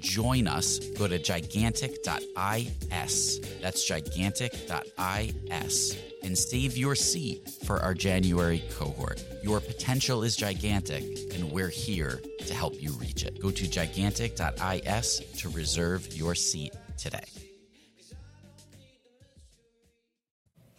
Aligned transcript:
join 0.00 0.48
us, 0.48 0.78
go 0.98 1.06
to 1.06 1.18
gigantic.is. 1.18 3.40
That's 3.60 3.84
gigantic.is 3.84 5.96
and 6.22 6.36
save 6.36 6.76
your 6.76 6.94
seat 6.94 7.48
for 7.64 7.80
our 7.80 7.94
January 7.94 8.62
cohort. 8.76 9.24
Your 9.42 9.60
potential 9.60 10.22
is 10.22 10.36
gigantic, 10.36 11.02
and 11.34 11.50
we're 11.50 11.68
here 11.68 12.20
to 12.46 12.54
help 12.54 12.80
you 12.80 12.92
reach 12.92 13.24
it. 13.24 13.40
Go 13.40 13.50
to 13.50 13.68
gigantic.is 13.68 15.22
to 15.38 15.48
reserve 15.48 16.14
your 16.14 16.34
seat 16.34 16.74
today. 16.98 17.24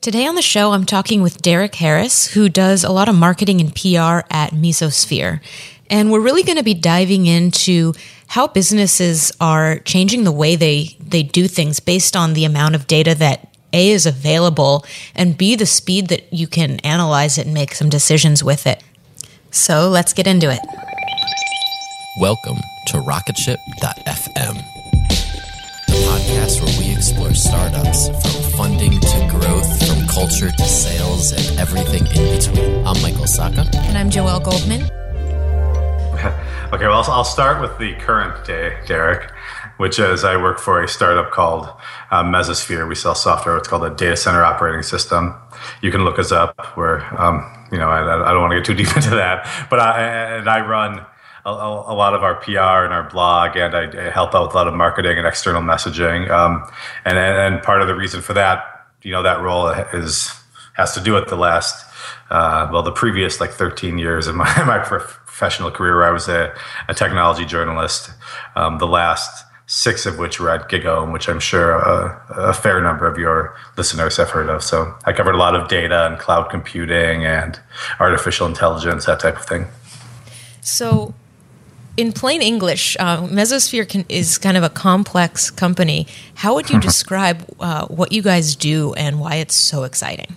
Today 0.02 0.26
on 0.26 0.34
the 0.34 0.42
show, 0.42 0.72
I'm 0.72 0.86
talking 0.86 1.22
with 1.22 1.44
Derek 1.44 1.76
Harris, 1.76 2.34
who 2.34 2.50
does 2.50 2.84
a 2.84 2.92
lot 2.92 3.08
of 3.08 3.14
marketing 3.14 3.62
and 3.62 3.74
PR 3.74 4.26
at 4.32 4.52
Mesosphere. 4.52 5.42
And 5.92 6.10
we're 6.10 6.22
really 6.22 6.44
going 6.44 6.58
to 6.58 6.64
be 6.64 6.74
diving 6.74 7.26
into 7.26 7.94
how 8.28 8.48
businesses 8.48 9.30
are 9.42 9.80
changing 9.80 10.24
the 10.24 10.32
way 10.32 10.56
they, 10.56 10.96
they 11.02 11.22
do 11.22 11.50
things 11.50 11.82
based 11.82 12.16
on 12.16 12.34
the 12.34 12.46
amount 12.46 12.76
of 12.76 12.88
data 12.88 13.14
that 13.16 13.54
A 13.74 13.90
is 13.90 14.06
available 14.06 14.86
and 15.16 15.38
B, 15.38 15.58
the 15.58 15.66
speed 15.66 16.08
that 16.08 16.32
you 16.32 16.48
can 16.48 16.80
analyze 16.80 17.38
it 17.38 17.46
and 17.46 17.54
make 17.54 17.74
some 17.74 17.90
decisions 17.90 18.42
with 18.42 18.66
it. 18.66 18.82
So 19.52 19.90
let's 19.90 20.14
get 20.14 20.28
into 20.28 20.50
it. 20.50 20.62
Welcome 22.22 22.58
to 22.88 22.98
Rocketship.fm, 23.00 24.64
the 25.88 25.94
podcast 26.08 26.64
where 26.64 26.80
we 26.80 26.96
explore 26.96 27.34
startups 27.34 28.08
from 28.08 28.52
funding 28.56 28.98
to 28.98 29.28
growth, 29.30 29.86
from 29.86 30.08
culture 30.08 30.52
to 30.52 30.64
sales, 30.64 31.34
and 31.34 31.60
everything 31.60 32.08
in 32.16 32.38
between. 32.38 32.88
I'm 32.88 33.02
Michael 33.02 33.26
Sacca. 33.26 33.76
And 33.76 33.98
I'm 33.98 34.10
Joel 34.10 34.40
Goldman. 34.40 34.90
Okay, 36.74 36.88
well, 36.88 37.04
I'll 37.10 37.26
start 37.26 37.60
with 37.60 37.78
the 37.80 37.96
current 37.96 38.46
day, 38.46 38.78
Derek, 38.88 39.30
which 39.76 40.00
is 40.00 40.24
I 40.24 40.42
work 40.42 40.58
for 40.58 40.82
a 40.82 40.88
startup 40.88 41.30
called 41.30 41.68
uh, 42.12 42.24
Mesosphere. 42.24 42.88
We 42.88 42.96
sell 42.96 43.14
software. 43.14 43.58
It's 43.58 43.68
called 43.68 43.84
a 43.84 43.90
data 43.90 44.16
center 44.16 44.42
operating 44.42 44.82
system. 44.82 45.36
You 45.82 45.92
can 45.92 46.06
look 46.06 46.18
us 46.18 46.32
up. 46.32 46.78
Where 46.78 47.04
um, 47.22 47.68
you 47.74 47.78
know, 47.78 47.90
I, 47.90 48.00
I, 48.24 48.32
don't 48.32 48.40
want 48.40 48.52
to 48.52 48.60
get 48.60 48.66
too 48.66 48.74
deep 48.74 48.88
into 48.96 49.10
that, 49.10 49.68
but 49.70 49.82
I 49.82 50.38
and 50.38 50.50
I 50.50 50.66
run 50.66 51.06
a, 51.44 51.50
a, 51.50 51.94
lot 51.94 52.14
of 52.14 52.24
our 52.24 52.36
PR 52.36 52.86
and 52.86 52.94
our 52.94 53.10
blog, 53.10 53.58
and 53.58 53.76
I, 53.76 54.10
help 54.10 54.34
out 54.34 54.44
with 54.44 54.54
a 54.54 54.56
lot 54.56 54.70
of 54.70 54.74
marketing 54.74 55.18
and 55.18 55.28
external 55.28 55.62
messaging. 55.62 56.32
Um, 56.32 56.72
and 57.04 57.18
and 57.18 57.62
part 57.64 57.82
of 57.82 57.90
the 57.90 57.96
reason 57.96 58.22
for 58.22 58.32
that, 58.36 58.88
you 59.02 59.12
know, 59.12 59.24
that 59.24 59.42
role 59.42 59.68
is 59.68 60.34
has 60.76 60.94
to 60.94 61.02
do 61.02 61.16
with 61.16 61.28
the 61.28 61.36
last, 61.36 61.86
uh, 62.30 62.70
well, 62.72 62.82
the 62.82 62.94
previous 62.94 63.42
like 63.42 63.52
13 63.52 63.98
years 63.98 64.28
of 64.28 64.36
my 64.36 64.46
my 64.66 64.82
professional 65.42 65.72
career 65.72 65.96
where 65.96 66.06
I 66.06 66.12
was 66.12 66.28
a, 66.28 66.54
a 66.88 66.94
technology 66.94 67.46
journalist. 67.46 68.12
Um, 68.56 68.78
the 68.78 68.86
last 68.86 69.44
six 69.66 70.06
of 70.06 70.20
which 70.20 70.40
were 70.40 70.52
at 70.52 70.70
GigaOM, 70.70 71.12
which 71.12 71.28
I'm 71.28 71.40
sure 71.40 71.72
a, 71.72 72.52
a, 72.52 72.54
fair 72.54 72.80
number 72.80 73.08
of 73.08 73.18
your 73.18 73.58
listeners 73.76 74.18
have 74.18 74.30
heard 74.30 74.50
of. 74.50 74.62
So 74.62 74.96
I 75.06 75.14
covered 75.14 75.34
a 75.34 75.40
lot 75.40 75.56
of 75.56 75.68
data 75.68 76.06
and 76.06 76.20
cloud 76.20 76.52
computing 76.52 77.26
and 77.26 77.60
artificial 78.00 78.46
intelligence, 78.46 79.06
that 79.06 79.20
type 79.20 79.36
of 79.38 79.46
thing. 79.46 79.66
So, 80.62 81.16
in 81.98 82.14
plain 82.14 82.44
English, 82.44 82.96
uh, 83.00 83.22
Mesosphere 83.24 83.90
can, 83.90 84.06
is 84.10 84.38
kind 84.38 84.58
of 84.58 84.64
a 84.64 84.70
complex 84.70 85.50
company. 85.50 86.06
How 86.36 86.54
would 86.54 86.70
you 86.70 86.80
describe 86.90 87.50
uh, 87.60 87.88
what 87.88 88.12
you 88.12 88.22
guys 88.22 88.56
do 88.56 88.94
and 88.94 89.20
why 89.20 89.36
it's 89.38 89.56
so 89.56 89.86
exciting? 89.86 90.36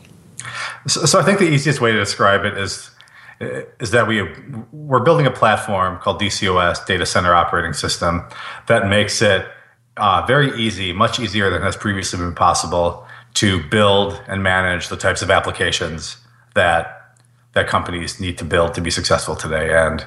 So, 0.87 1.05
so 1.05 1.21
I 1.21 1.25
think 1.25 1.41
the 1.41 1.51
easiest 1.51 1.83
way 1.83 1.93
to 1.93 1.99
describe 1.99 2.45
it 2.47 2.57
is 2.57 2.91
is 3.41 3.91
that 3.91 4.07
we 4.07 4.23
we're 4.73 5.03
building 5.03 5.27
a 5.27 5.31
platform 5.31 5.99
called 5.99 6.21
DCOS 6.21 6.87
Data 6.87 7.07
Center 7.07 7.35
Operating 7.35 7.73
System 7.73 8.25
that 8.67 8.89
makes 8.89 9.21
it 9.23 9.47
uh, 9.97 10.25
very 10.27 10.57
easy, 10.61 10.93
much 10.93 11.21
easier 11.21 11.51
than 11.51 11.63
has 11.63 11.77
previously 11.77 12.19
been 12.19 12.35
possible 12.35 13.07
to 13.35 13.63
build 13.69 14.21
and 14.29 14.43
manage 14.43 14.89
the 14.89 14.97
types 14.97 15.23
of 15.23 15.31
applications 15.31 16.17
that 16.55 17.01
that 17.55 17.69
companies 17.69 18.19
need 18.19 18.37
to 18.37 18.45
build 18.45 18.75
to 18.75 18.81
be 18.81 18.91
successful 18.91 19.37
today. 19.37 19.73
And 19.73 20.05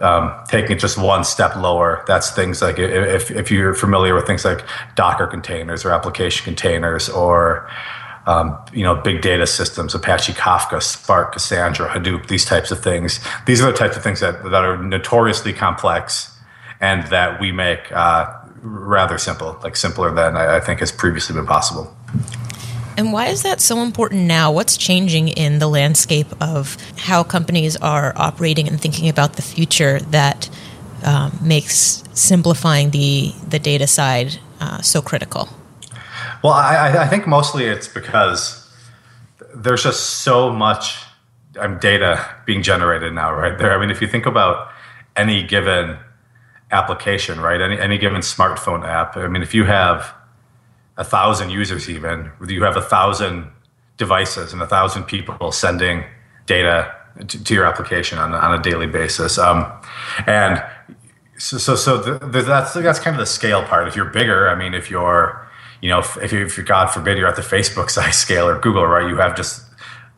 um, 0.00 0.32
taking 0.48 0.72
it 0.72 0.80
just 0.80 0.96
one 0.96 1.24
step 1.24 1.54
lower, 1.54 2.02
that's 2.06 2.30
things 2.30 2.62
like 2.62 2.78
if, 2.78 3.30
if 3.30 3.50
you're 3.50 3.74
familiar 3.74 4.14
with 4.14 4.26
things 4.26 4.46
like 4.46 4.64
Docker 4.94 5.26
containers 5.26 5.84
or 5.84 5.90
application 5.90 6.44
containers 6.44 7.10
or 7.10 7.70
um, 8.26 8.58
you 8.72 8.82
know, 8.82 8.94
big 8.94 9.22
data 9.22 9.46
systems, 9.46 9.94
Apache 9.94 10.32
Kafka, 10.32 10.82
Spark, 10.82 11.32
Cassandra, 11.32 11.88
Hadoop, 11.88 12.26
these 12.26 12.44
types 12.44 12.70
of 12.70 12.82
things. 12.82 13.20
These 13.46 13.62
are 13.62 13.70
the 13.70 13.76
types 13.76 13.96
of 13.96 14.02
things 14.02 14.20
that, 14.20 14.42
that 14.42 14.64
are 14.64 14.82
notoriously 14.82 15.52
complex 15.52 16.36
and 16.80 17.06
that 17.08 17.40
we 17.40 17.52
make 17.52 17.90
uh, 17.92 18.32
rather 18.60 19.16
simple, 19.16 19.58
like 19.62 19.76
simpler 19.76 20.12
than 20.12 20.36
I, 20.36 20.56
I 20.56 20.60
think 20.60 20.80
has 20.80 20.90
previously 20.90 21.34
been 21.36 21.46
possible. 21.46 21.96
And 22.98 23.12
why 23.12 23.26
is 23.26 23.42
that 23.42 23.60
so 23.60 23.82
important 23.82 24.22
now? 24.22 24.50
What's 24.50 24.76
changing 24.76 25.28
in 25.28 25.58
the 25.58 25.68
landscape 25.68 26.28
of 26.40 26.76
how 26.96 27.22
companies 27.22 27.76
are 27.76 28.12
operating 28.16 28.66
and 28.66 28.80
thinking 28.80 29.08
about 29.08 29.34
the 29.34 29.42
future 29.42 30.00
that 30.00 30.48
um, 31.04 31.38
makes 31.42 32.02
simplifying 32.14 32.90
the 32.90 33.34
the 33.46 33.58
data 33.58 33.86
side 33.86 34.38
uh, 34.60 34.80
so 34.80 35.02
critical? 35.02 35.48
Well, 36.42 36.52
I, 36.52 37.04
I, 37.04 37.08
think 37.08 37.26
mostly 37.26 37.64
it's 37.64 37.88
because 37.88 38.70
there's 39.54 39.82
just 39.82 40.20
so 40.20 40.52
much 40.52 40.98
um, 41.58 41.78
data 41.78 42.24
being 42.44 42.62
generated 42.62 43.12
now, 43.12 43.32
right 43.32 43.58
there. 43.58 43.76
I 43.76 43.80
mean, 43.80 43.90
if 43.90 44.00
you 44.00 44.06
think 44.06 44.26
about 44.26 44.70
any 45.16 45.42
given 45.42 45.98
application, 46.70 47.40
right, 47.40 47.60
any 47.60 47.78
any 47.78 47.98
given 47.98 48.20
smartphone 48.20 48.86
app, 48.86 49.16
I 49.16 49.28
mean, 49.28 49.42
if 49.42 49.54
you 49.54 49.64
have 49.64 50.14
a 50.96 51.04
thousand 51.04 51.50
users 51.50 51.88
even 51.88 52.30
you 52.48 52.62
have 52.62 52.76
a 52.76 52.82
thousand 52.82 53.48
devices 53.96 54.52
and 54.52 54.62
a 54.62 54.66
thousand 54.66 55.04
people 55.04 55.52
sending 55.52 56.04
data 56.46 56.94
to, 57.28 57.42
to 57.44 57.54
your 57.54 57.64
application 57.64 58.18
on, 58.18 58.34
on 58.34 58.58
a 58.58 58.62
daily 58.62 58.86
basis 58.86 59.38
um, 59.38 59.70
and 60.26 60.62
so 61.38 61.58
so, 61.58 61.76
so 61.76 61.98
the, 61.98 62.18
the, 62.26 62.42
that's 62.42 62.72
that's 62.74 62.98
kind 62.98 63.14
of 63.14 63.20
the 63.20 63.26
scale 63.26 63.62
part 63.64 63.86
if 63.88 63.94
you're 63.94 64.06
bigger 64.06 64.48
i 64.48 64.54
mean 64.54 64.74
if 64.74 64.90
you're 64.90 65.45
you 65.86 65.92
know 65.92 66.00
if, 66.00 66.16
if, 66.18 66.32
you, 66.32 66.44
if 66.44 66.66
god 66.66 66.86
forbid 66.88 67.16
you're 67.18 67.28
at 67.28 67.36
the 67.36 67.42
facebook 67.42 67.90
size 67.96 68.16
scale 68.16 68.48
or 68.48 68.58
google 68.60 68.86
right 68.86 69.08
you 69.08 69.16
have 69.16 69.36
just 69.36 69.62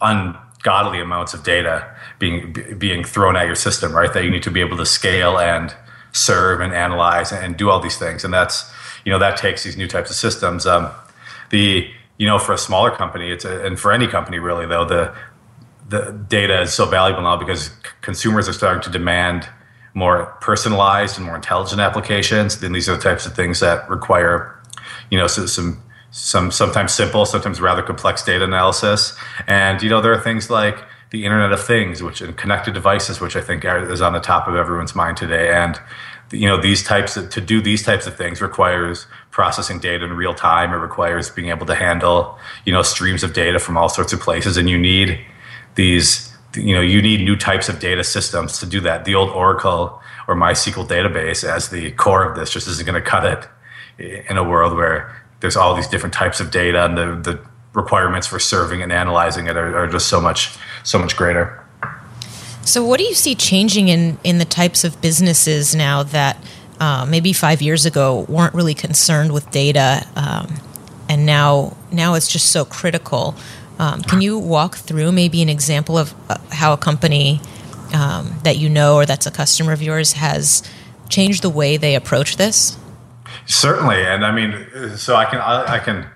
ungodly 0.00 1.00
amounts 1.00 1.34
of 1.34 1.42
data 1.42 1.94
being 2.18 2.54
being 2.78 3.04
thrown 3.04 3.36
at 3.36 3.46
your 3.46 3.54
system 3.54 3.92
right 3.92 4.12
that 4.14 4.24
you 4.24 4.30
need 4.30 4.42
to 4.42 4.50
be 4.50 4.60
able 4.60 4.76
to 4.76 4.86
scale 4.86 5.38
and 5.38 5.74
serve 6.12 6.60
and 6.60 6.72
analyze 6.72 7.32
and 7.32 7.56
do 7.56 7.68
all 7.70 7.80
these 7.80 7.98
things 7.98 8.24
and 8.24 8.32
that's 8.32 8.72
you 9.08 9.12
know 9.12 9.18
that 9.18 9.38
takes 9.38 9.64
these 9.64 9.76
new 9.78 9.88
types 9.88 10.10
of 10.10 10.16
systems. 10.16 10.66
Um, 10.66 10.90
the 11.48 11.90
you 12.18 12.26
know 12.26 12.38
for 12.38 12.52
a 12.52 12.58
smaller 12.58 12.90
company, 12.90 13.30
it's 13.30 13.46
a, 13.46 13.64
and 13.64 13.80
for 13.80 13.90
any 13.90 14.06
company 14.06 14.38
really 14.38 14.66
though 14.66 14.84
the 14.84 15.14
the 15.88 16.12
data 16.28 16.60
is 16.60 16.74
so 16.74 16.84
valuable 16.84 17.22
now 17.22 17.36
because 17.36 17.70
consumers 18.02 18.48
are 18.48 18.52
starting 18.52 18.82
to 18.82 18.90
demand 18.90 19.48
more 19.94 20.26
personalized 20.42 21.16
and 21.16 21.24
more 21.24 21.36
intelligent 21.36 21.80
applications. 21.80 22.60
Then 22.60 22.72
these 22.72 22.86
are 22.86 22.96
the 22.96 23.02
types 23.02 23.24
of 23.24 23.34
things 23.34 23.60
that 23.60 23.88
require 23.88 24.57
you 25.10 25.18
know 25.18 25.26
so, 25.26 25.46
some 25.46 25.82
some 26.10 26.50
sometimes 26.50 26.92
simple, 26.92 27.26
sometimes 27.26 27.60
rather 27.60 27.82
complex 27.82 28.24
data 28.24 28.44
analysis. 28.44 29.16
And 29.46 29.82
you 29.82 29.90
know 29.90 30.00
there 30.00 30.12
are 30.12 30.20
things 30.20 30.50
like 30.50 30.78
the 31.10 31.24
Internet 31.24 31.52
of 31.52 31.64
Things, 31.64 32.02
which 32.02 32.20
and 32.20 32.36
connected 32.36 32.74
devices, 32.74 33.20
which 33.20 33.36
I 33.36 33.40
think 33.40 33.64
are, 33.64 33.90
is 33.90 34.02
on 34.02 34.12
the 34.12 34.20
top 34.20 34.48
of 34.48 34.54
everyone's 34.54 34.94
mind 34.94 35.16
today. 35.16 35.52
And 35.52 35.78
you 36.32 36.46
know 36.46 36.60
these 36.60 36.82
types 36.82 37.16
of 37.16 37.30
to 37.30 37.40
do 37.40 37.60
these 37.60 37.82
types 37.82 38.06
of 38.06 38.16
things 38.16 38.42
requires 38.42 39.06
processing 39.30 39.78
data 39.78 40.04
in 40.04 40.12
real 40.12 40.34
time 40.34 40.72
it 40.72 40.76
requires 40.76 41.30
being 41.30 41.48
able 41.48 41.66
to 41.66 41.74
handle 41.74 42.38
you 42.64 42.72
know 42.72 42.82
streams 42.82 43.22
of 43.22 43.32
data 43.32 43.58
from 43.58 43.76
all 43.76 43.88
sorts 43.88 44.12
of 44.12 44.20
places 44.20 44.56
and 44.56 44.68
you 44.68 44.78
need 44.78 45.18
these 45.76 46.32
you 46.54 46.74
know 46.74 46.80
you 46.80 47.00
need 47.00 47.22
new 47.22 47.36
types 47.36 47.68
of 47.68 47.78
data 47.80 48.04
systems 48.04 48.58
to 48.58 48.66
do 48.66 48.80
that 48.80 49.04
the 49.04 49.14
old 49.14 49.30
oracle 49.30 50.00
or 50.26 50.34
mysql 50.34 50.86
database 50.86 51.44
as 51.44 51.70
the 51.70 51.90
core 51.92 52.28
of 52.28 52.36
this 52.36 52.50
just 52.50 52.68
isn't 52.68 52.84
going 52.84 53.00
to 53.00 53.08
cut 53.08 53.24
it 53.24 53.48
in 53.98 54.36
a 54.36 54.44
world 54.44 54.76
where 54.76 55.14
there's 55.40 55.56
all 55.56 55.74
these 55.74 55.88
different 55.88 56.14
types 56.14 56.40
of 56.40 56.50
data 56.50 56.84
and 56.84 56.96
the, 56.96 57.32
the 57.32 57.40
requirements 57.74 58.26
for 58.26 58.38
serving 58.38 58.82
and 58.82 58.92
analyzing 58.92 59.46
it 59.46 59.56
are, 59.56 59.76
are 59.76 59.86
just 59.86 60.08
so 60.08 60.20
much 60.20 60.56
so 60.82 60.98
much 60.98 61.16
greater 61.16 61.64
so, 62.68 62.84
what 62.84 62.98
do 62.98 63.04
you 63.04 63.14
see 63.14 63.34
changing 63.34 63.88
in 63.88 64.18
in 64.22 64.36
the 64.36 64.44
types 64.44 64.84
of 64.84 65.00
businesses 65.00 65.74
now 65.74 66.02
that 66.02 66.36
uh, 66.78 67.06
maybe 67.08 67.32
five 67.32 67.62
years 67.62 67.86
ago 67.86 68.26
weren't 68.28 68.52
really 68.52 68.74
concerned 68.74 69.32
with 69.32 69.50
data, 69.50 70.06
um, 70.16 70.54
and 71.08 71.24
now 71.24 71.74
now 71.90 72.12
it's 72.12 72.28
just 72.28 72.52
so 72.52 72.66
critical? 72.66 73.34
Um, 73.78 74.02
can 74.02 74.20
you 74.20 74.38
walk 74.38 74.76
through 74.76 75.12
maybe 75.12 75.40
an 75.40 75.48
example 75.48 75.96
of 75.96 76.14
uh, 76.28 76.36
how 76.50 76.74
a 76.74 76.76
company 76.76 77.40
um, 77.94 78.38
that 78.44 78.58
you 78.58 78.68
know 78.68 78.96
or 78.96 79.06
that's 79.06 79.24
a 79.24 79.30
customer 79.30 79.72
of 79.72 79.80
yours 79.80 80.12
has 80.12 80.62
changed 81.08 81.42
the 81.42 81.48
way 81.48 81.78
they 81.78 81.94
approach 81.94 82.36
this? 82.36 82.76
Certainly, 83.48 84.04
and 84.04 84.26
I 84.26 84.30
mean, 84.30 84.96
so 84.98 85.16
I 85.16 85.24
can 85.24 85.40
I, 85.40 85.76
I 85.76 85.78
can. 85.78 86.06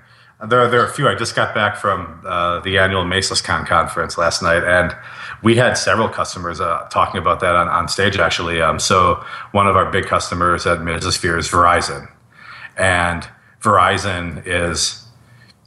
There 0.47 0.61
are, 0.61 0.69
there 0.69 0.83
are 0.83 0.87
a 0.87 0.93
few. 0.93 1.09
I 1.09 1.15
just 1.15 1.35
got 1.35 1.55
back 1.55 1.77
from 1.77 2.21
uh, 2.27 2.61
the 2.61 2.77
annual 2.77 3.05
MesosCon 3.05 3.67
conference 3.67 4.19
last 4.19 4.43
night, 4.43 4.63
and 4.65 4.95
we 5.43 5.57
had 5.57 5.79
several 5.79 6.11
customers 6.11 6.61
uh, 6.61 6.87
talking 6.91 7.19
about 7.19 7.41
that 7.41 7.57
on, 7.57 7.69
on 7.69 7.89
stage 7.89 8.19
actually. 8.19 8.61
Um, 8.61 8.79
so 8.79 9.25
one 9.53 9.67
of 9.67 9.77
our 9.77 9.91
big 9.91 10.05
customers 10.05 10.67
at 10.67 10.81
Mesosphere 10.81 11.39
is 11.39 11.49
Verizon, 11.49 12.07
and 12.77 13.27
Verizon 13.63 14.43
is 14.47 15.03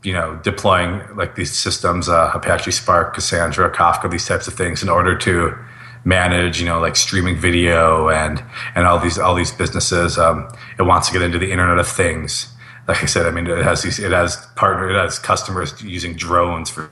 you 0.03 0.13
know 0.13 0.39
deploying 0.43 1.01
like 1.15 1.33
these 1.33 1.51
systems, 1.51 2.07
uh, 2.07 2.29
Apache 2.35 2.71
Spark, 2.71 3.15
Cassandra, 3.15 3.73
Kafka, 3.73 4.11
these 4.11 4.27
types 4.27 4.47
of 4.47 4.53
things 4.53 4.83
in 4.83 4.89
order 4.89 5.17
to 5.17 5.57
manage 6.05 6.59
you 6.61 6.65
know 6.65 6.79
like 6.79 6.95
streaming 6.95 7.35
video 7.35 8.09
and 8.09 8.41
and 8.75 8.85
all 8.85 8.99
these 8.99 9.17
all 9.17 9.35
these 9.35 9.51
businesses. 9.51 10.17
Um, 10.17 10.47
it 10.79 10.83
wants 10.83 11.07
to 11.07 11.13
get 11.13 11.21
into 11.21 11.39
the 11.39 11.51
Internet 11.51 11.79
of 11.79 11.87
Things. 11.87 12.53
Like 12.87 13.01
I 13.01 13.07
said, 13.07 13.25
I 13.25 13.31
mean, 13.31 13.47
it 13.47 13.63
has 13.63 13.81
these, 13.81 13.97
it 13.97 14.11
has 14.11 14.45
partner, 14.55 14.91
it 14.91 14.95
has 14.95 15.17
customers 15.17 15.81
using 15.81 16.15
drones 16.15 16.69
for 16.69 16.91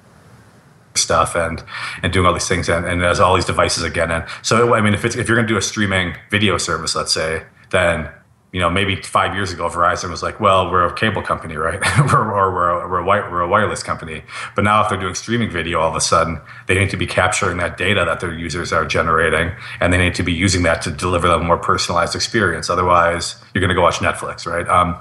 stuff 0.96 1.36
and 1.36 1.64
and 2.02 2.12
doing 2.12 2.26
all 2.26 2.34
these 2.34 2.48
things 2.48 2.70
and, 2.70 2.86
and 2.86 3.02
has 3.02 3.20
all 3.20 3.36
these 3.36 3.46
devices 3.46 3.84
again 3.84 4.12
and 4.12 4.24
so 4.44 4.76
i 4.76 4.80
mean 4.80 4.94
if 4.94 5.04
it's 5.04 5.16
if 5.16 5.28
you're 5.28 5.36
going 5.36 5.48
to 5.48 5.52
do 5.52 5.58
a 5.58 5.62
streaming 5.62 6.16
video 6.30 6.56
service 6.56 6.96
let's 6.96 7.12
say 7.12 7.44
then 7.72 8.08
you 8.54 8.60
know 8.60 8.70
maybe 8.70 8.96
five 8.96 9.36
years 9.36 9.52
ago 9.52 9.68
verizon 9.68 10.10
was 10.10 10.24
like 10.24 10.40
well 10.40 10.72
we're 10.72 10.86
a 10.86 10.94
cable 10.94 11.22
company 11.22 11.58
right 11.58 11.82
or, 12.14 12.32
or 12.32 12.54
we're, 12.54 12.70
a, 12.70 12.88
we're, 12.88 13.00
a, 13.00 13.32
we're 13.32 13.42
a 13.42 13.48
wireless 13.48 13.84
company 13.84 14.24
but 14.56 14.64
now 14.64 14.82
if 14.82 14.90
they're 14.90 15.00
doing 15.00 15.16
streaming 15.16 15.50
video 15.50 15.80
all 15.82 15.90
of 15.90 15.96
a 15.96 16.02
sudden 16.02 16.40
they 16.68 16.76
need 16.76 16.90
to 16.90 16.98
be 16.98 17.08
capturing 17.08 17.58
that 17.58 17.76
data 17.76 18.06
that 18.06 18.22
their 18.22 18.34
users 18.34 18.72
are 18.72 18.86
generating 18.86 19.52
and 19.82 19.92
they 19.92 19.98
need 19.98 20.16
to 20.16 20.24
be 20.24 20.32
using 20.32 20.64
that 20.64 20.82
to 20.82 20.92
deliver 20.92 21.28
them 21.28 21.42
a 21.42 21.44
more 21.44 21.58
personalized 21.58 22.16
experience 22.16 22.70
otherwise 22.70 23.36
you're 23.54 23.60
going 23.60 23.70
to 23.70 23.76
go 23.76 23.82
watch 23.82 23.98
netflix 23.98 24.46
right 24.46 24.68
um, 24.70 24.96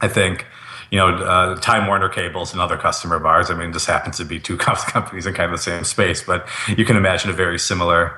i 0.00 0.06
think 0.06 0.46
you 0.90 0.98
know, 0.98 1.08
uh, 1.08 1.56
Time 1.56 1.88
Warner 1.88 2.08
Cable's 2.08 2.54
another 2.54 2.76
customer 2.76 3.16
of 3.16 3.26
ours. 3.26 3.50
I 3.50 3.54
mean, 3.54 3.72
this 3.72 3.86
happens 3.86 4.18
to 4.18 4.24
be 4.24 4.38
two 4.38 4.56
companies 4.56 5.26
in 5.26 5.34
kind 5.34 5.52
of 5.52 5.58
the 5.58 5.62
same 5.62 5.82
space, 5.84 6.22
but 6.22 6.48
you 6.68 6.84
can 6.84 6.96
imagine 6.96 7.28
a 7.28 7.32
very 7.32 7.58
similar, 7.58 8.16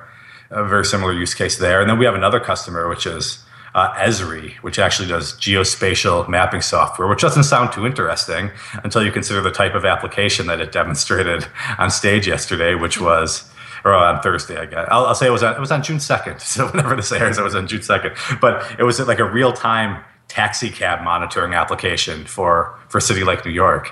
a 0.51 0.63
very 0.63 0.85
similar 0.85 1.11
use 1.11 1.33
case 1.33 1.57
there. 1.57 1.81
And 1.81 1.89
then 1.89 1.97
we 1.97 2.05
have 2.05 2.13
another 2.13 2.39
customer, 2.39 2.87
which 2.87 3.07
is 3.07 3.43
uh, 3.75 3.93
Esri, 3.93 4.53
which 4.57 4.79
actually 4.79 5.07
does 5.07 5.33
geospatial 5.33 6.27
mapping 6.27 6.61
software, 6.61 7.07
which 7.07 7.21
doesn't 7.21 7.43
sound 7.43 7.71
too 7.71 7.85
interesting 7.85 8.51
until 8.83 9.03
you 9.03 9.11
consider 9.11 9.41
the 9.41 9.51
type 9.51 9.75
of 9.75 9.85
application 9.85 10.47
that 10.47 10.59
it 10.59 10.71
demonstrated 10.71 11.45
on 11.77 11.89
stage 11.89 12.27
yesterday, 12.27 12.75
which 12.75 12.99
was 12.99 13.49
or 13.85 13.93
on 13.93 14.21
Thursday, 14.21 14.57
I 14.57 14.65
guess. 14.65 14.87
I'll, 14.91 15.05
I'll, 15.05 15.15
say 15.15 15.27
it 15.27 15.31
was 15.31 15.43
on, 15.43 15.55
it 15.55 15.59
was 15.59 15.71
on 15.71 15.83
June 15.83 15.99
second. 15.99 16.41
So 16.49 16.67
whenever 16.67 16.95
this 16.95 17.11
airs, 17.11 17.37
it 17.37 17.43
was 17.43 17.55
on 17.55 17.67
June 17.67 17.81
second. 17.81 18.13
But 18.41 18.75
it 18.77 18.83
was 18.83 18.99
like 18.99 19.19
a 19.19 19.29
real 19.29 19.53
time 19.53 20.03
taxi 20.27 20.69
cab 20.69 21.03
monitoring 21.03 21.53
application 21.53 22.25
for 22.25 22.77
for 22.89 22.97
a 22.97 23.01
city 23.01 23.23
like 23.23 23.45
New 23.45 23.51
York, 23.51 23.91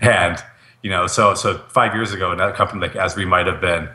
and 0.00 0.42
you 0.82 0.90
know, 0.90 1.06
so 1.06 1.34
so 1.34 1.58
five 1.68 1.94
years 1.94 2.12
ago, 2.12 2.32
another 2.32 2.52
company 2.52 2.80
like 2.80 2.92
Esri 2.92 3.26
might 3.26 3.46
have 3.46 3.60
been 3.60 3.88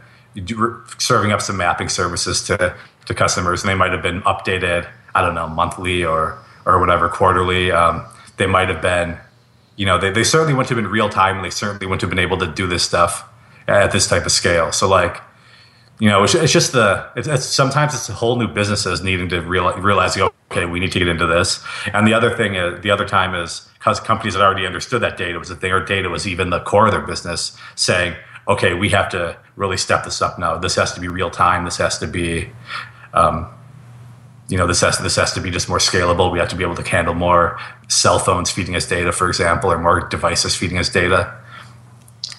serving 0.97 1.31
up 1.31 1.41
some 1.41 1.57
mapping 1.57 1.89
services 1.89 2.43
to 2.43 2.75
to 3.05 3.13
customers, 3.13 3.61
and 3.61 3.69
they 3.69 3.75
might 3.75 3.91
have 3.91 4.01
been 4.01 4.21
updated. 4.21 4.87
I 5.15 5.21
don't 5.21 5.35
know, 5.35 5.47
monthly 5.47 6.03
or 6.03 6.37
or 6.65 6.79
whatever, 6.79 7.09
quarterly. 7.09 7.71
Um, 7.71 8.05
they 8.37 8.47
might 8.47 8.69
have 8.69 8.81
been, 8.81 9.17
you 9.75 9.85
know, 9.85 9.97
they, 9.97 10.11
they 10.11 10.23
certainly 10.23 10.53
wouldn't 10.53 10.69
have 10.69 10.77
been 10.77 10.87
real 10.87 11.09
time, 11.09 11.37
and 11.37 11.45
they 11.45 11.49
certainly 11.49 11.85
wouldn't 11.85 12.01
have 12.01 12.09
been 12.09 12.19
able 12.19 12.37
to 12.37 12.47
do 12.47 12.67
this 12.67 12.83
stuff 12.83 13.27
at 13.67 13.91
this 13.91 14.07
type 14.07 14.25
of 14.25 14.31
scale. 14.31 14.71
So 14.71 14.87
like 14.87 15.21
you 15.99 16.09
know, 16.09 16.23
it's, 16.23 16.33
it's 16.33 16.51
just 16.51 16.71
the 16.71 17.07
it's, 17.15 17.27
it's, 17.27 17.45
sometimes 17.45 17.93
it's 17.93 18.09
a 18.09 18.13
whole 18.13 18.35
new 18.35 18.47
businesses 18.47 19.03
needing 19.03 19.29
to 19.29 19.41
realize, 19.41 19.79
realize, 19.79 20.17
okay, 20.51 20.65
we 20.65 20.79
need 20.79 20.91
to 20.91 20.99
get 20.99 21.07
into 21.07 21.27
this. 21.27 21.63
And 21.93 22.07
the 22.07 22.13
other 22.13 22.35
thing, 22.35 22.55
is, 22.55 22.81
the 22.81 22.91
other 22.91 23.07
time 23.07 23.35
is 23.35 23.69
because 23.75 23.99
companies 23.99 24.33
had 24.33 24.43
already 24.43 24.65
understood 24.65 25.01
that 25.01 25.17
data 25.17 25.37
was 25.37 25.49
that 25.49 25.61
their 25.61 25.83
data 25.85 26.09
was 26.09 26.27
even 26.27 26.49
the 26.49 26.59
core 26.61 26.87
of 26.87 26.91
their 26.91 27.01
business, 27.01 27.55
saying, 27.75 28.15
okay, 28.47 28.73
we 28.73 28.89
have 28.89 29.09
to 29.09 29.37
really 29.55 29.77
step 29.77 30.03
this 30.03 30.21
up 30.21 30.39
now. 30.39 30.57
This 30.57 30.75
has 30.75 30.93
to 30.93 30.99
be 30.99 31.07
real 31.07 31.29
time. 31.29 31.63
This 31.63 31.77
has 31.77 31.99
to 31.99 32.07
be, 32.07 32.49
um, 33.13 33.47
you 34.53 34.59
know, 34.59 34.67
this 34.67 34.81
has 34.81 34.99
this 34.99 35.15
has 35.15 35.33
to 35.33 35.41
be 35.41 35.49
just 35.49 35.67
more 35.67 35.79
scalable. 35.79 36.31
We 36.31 36.37
have 36.37 36.49
to 36.49 36.55
be 36.55 36.63
able 36.63 36.75
to 36.75 36.87
handle 36.87 37.15
more 37.15 37.59
cell 37.87 38.19
phones 38.19 38.51
feeding 38.51 38.75
us 38.75 38.87
data, 38.87 39.11
for 39.11 39.27
example, 39.27 39.71
or 39.71 39.79
more 39.79 40.07
devices 40.07 40.55
feeding 40.55 40.77
us 40.77 40.89
data. 40.89 41.35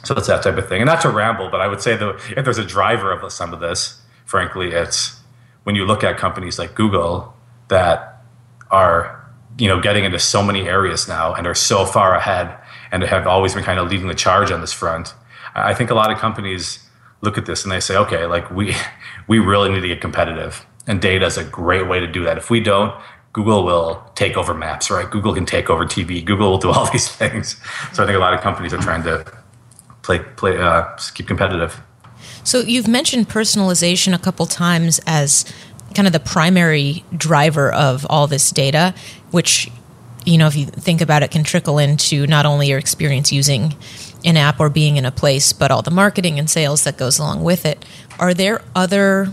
So 0.04 0.14
it's 0.14 0.28
that 0.28 0.44
type 0.44 0.56
of 0.56 0.68
thing. 0.68 0.80
And 0.80 0.86
not 0.86 1.00
to 1.00 1.10
ramble, 1.10 1.50
but 1.50 1.60
I 1.60 1.66
would 1.66 1.80
say 1.80 1.96
that 1.96 2.20
if 2.36 2.44
there's 2.44 2.58
a 2.58 2.64
driver 2.64 3.10
of 3.10 3.32
some 3.32 3.52
of 3.52 3.58
this, 3.58 4.00
frankly, 4.26 4.70
it's 4.70 5.18
when 5.64 5.74
you 5.74 5.84
look 5.86 6.04
at 6.04 6.16
companies 6.16 6.56
like 6.56 6.76
Google 6.76 7.34
that 7.66 8.22
are 8.70 9.28
you 9.58 9.66
know 9.66 9.80
getting 9.80 10.04
into 10.04 10.20
so 10.20 10.40
many 10.40 10.68
areas 10.68 11.08
now 11.08 11.34
and 11.34 11.48
are 11.48 11.54
so 11.56 11.84
far 11.84 12.14
ahead 12.14 12.56
and 12.92 13.02
have 13.02 13.26
always 13.26 13.54
been 13.54 13.64
kind 13.64 13.80
of 13.80 13.90
leading 13.90 14.06
the 14.06 14.14
charge 14.14 14.52
on 14.52 14.60
this 14.60 14.72
front. 14.72 15.14
I 15.56 15.74
think 15.74 15.90
a 15.90 15.96
lot 15.96 16.12
of 16.12 16.18
companies 16.18 16.78
look 17.22 17.38
at 17.38 17.46
this 17.46 17.64
and 17.64 17.72
they 17.72 17.80
say, 17.80 17.96
okay, 17.96 18.26
like 18.26 18.52
we 18.52 18.76
we 19.26 19.40
really 19.40 19.72
need 19.72 19.80
to 19.80 19.88
get 19.88 20.00
competitive, 20.00 20.64
and 20.86 21.00
data 21.00 21.26
is 21.26 21.38
a 21.38 21.44
great 21.44 21.88
way 21.88 22.00
to 22.00 22.06
do 22.06 22.24
that. 22.24 22.38
If 22.38 22.50
we 22.50 22.60
don't, 22.60 22.94
Google 23.32 23.64
will 23.64 24.02
take 24.14 24.36
over 24.36 24.54
maps, 24.54 24.90
right? 24.90 25.10
Google 25.10 25.34
can 25.34 25.44
take 25.44 25.68
over 25.68 25.84
TV. 25.84 26.24
Google 26.24 26.50
will 26.50 26.58
do 26.58 26.70
all 26.70 26.86
these 26.92 27.08
things. 27.08 27.60
So 27.92 28.02
I 28.02 28.06
think 28.06 28.16
a 28.16 28.20
lot 28.20 28.32
of 28.34 28.40
companies 28.40 28.72
are 28.72 28.78
trying 28.78 29.02
to 29.04 29.24
play 30.02 30.20
play 30.20 30.56
uh, 30.56 30.84
keep 31.14 31.26
competitive. 31.26 31.80
So 32.44 32.60
you've 32.60 32.88
mentioned 32.88 33.28
personalization 33.28 34.14
a 34.14 34.18
couple 34.18 34.46
times 34.46 35.00
as 35.06 35.44
kind 35.94 36.06
of 36.06 36.12
the 36.12 36.20
primary 36.20 37.04
driver 37.16 37.72
of 37.72 38.06
all 38.10 38.26
this 38.26 38.50
data, 38.50 38.94
which 39.30 39.70
you 40.24 40.38
know 40.38 40.46
if 40.46 40.56
you 40.56 40.66
think 40.66 41.00
about 41.00 41.22
it 41.22 41.30
can 41.30 41.42
trickle 41.42 41.78
into 41.78 42.26
not 42.26 42.46
only 42.46 42.68
your 42.68 42.78
experience 42.78 43.32
using 43.32 43.74
an 44.24 44.36
app 44.36 44.60
or 44.60 44.70
being 44.70 44.96
in 44.96 45.04
a 45.04 45.10
place, 45.10 45.52
but 45.52 45.70
all 45.70 45.82
the 45.82 45.90
marketing 45.90 46.38
and 46.38 46.48
sales 46.48 46.84
that 46.84 46.96
goes 46.96 47.18
along 47.18 47.42
with 47.42 47.66
it. 47.66 47.84
Are 48.18 48.32
there 48.32 48.62
other 48.74 49.32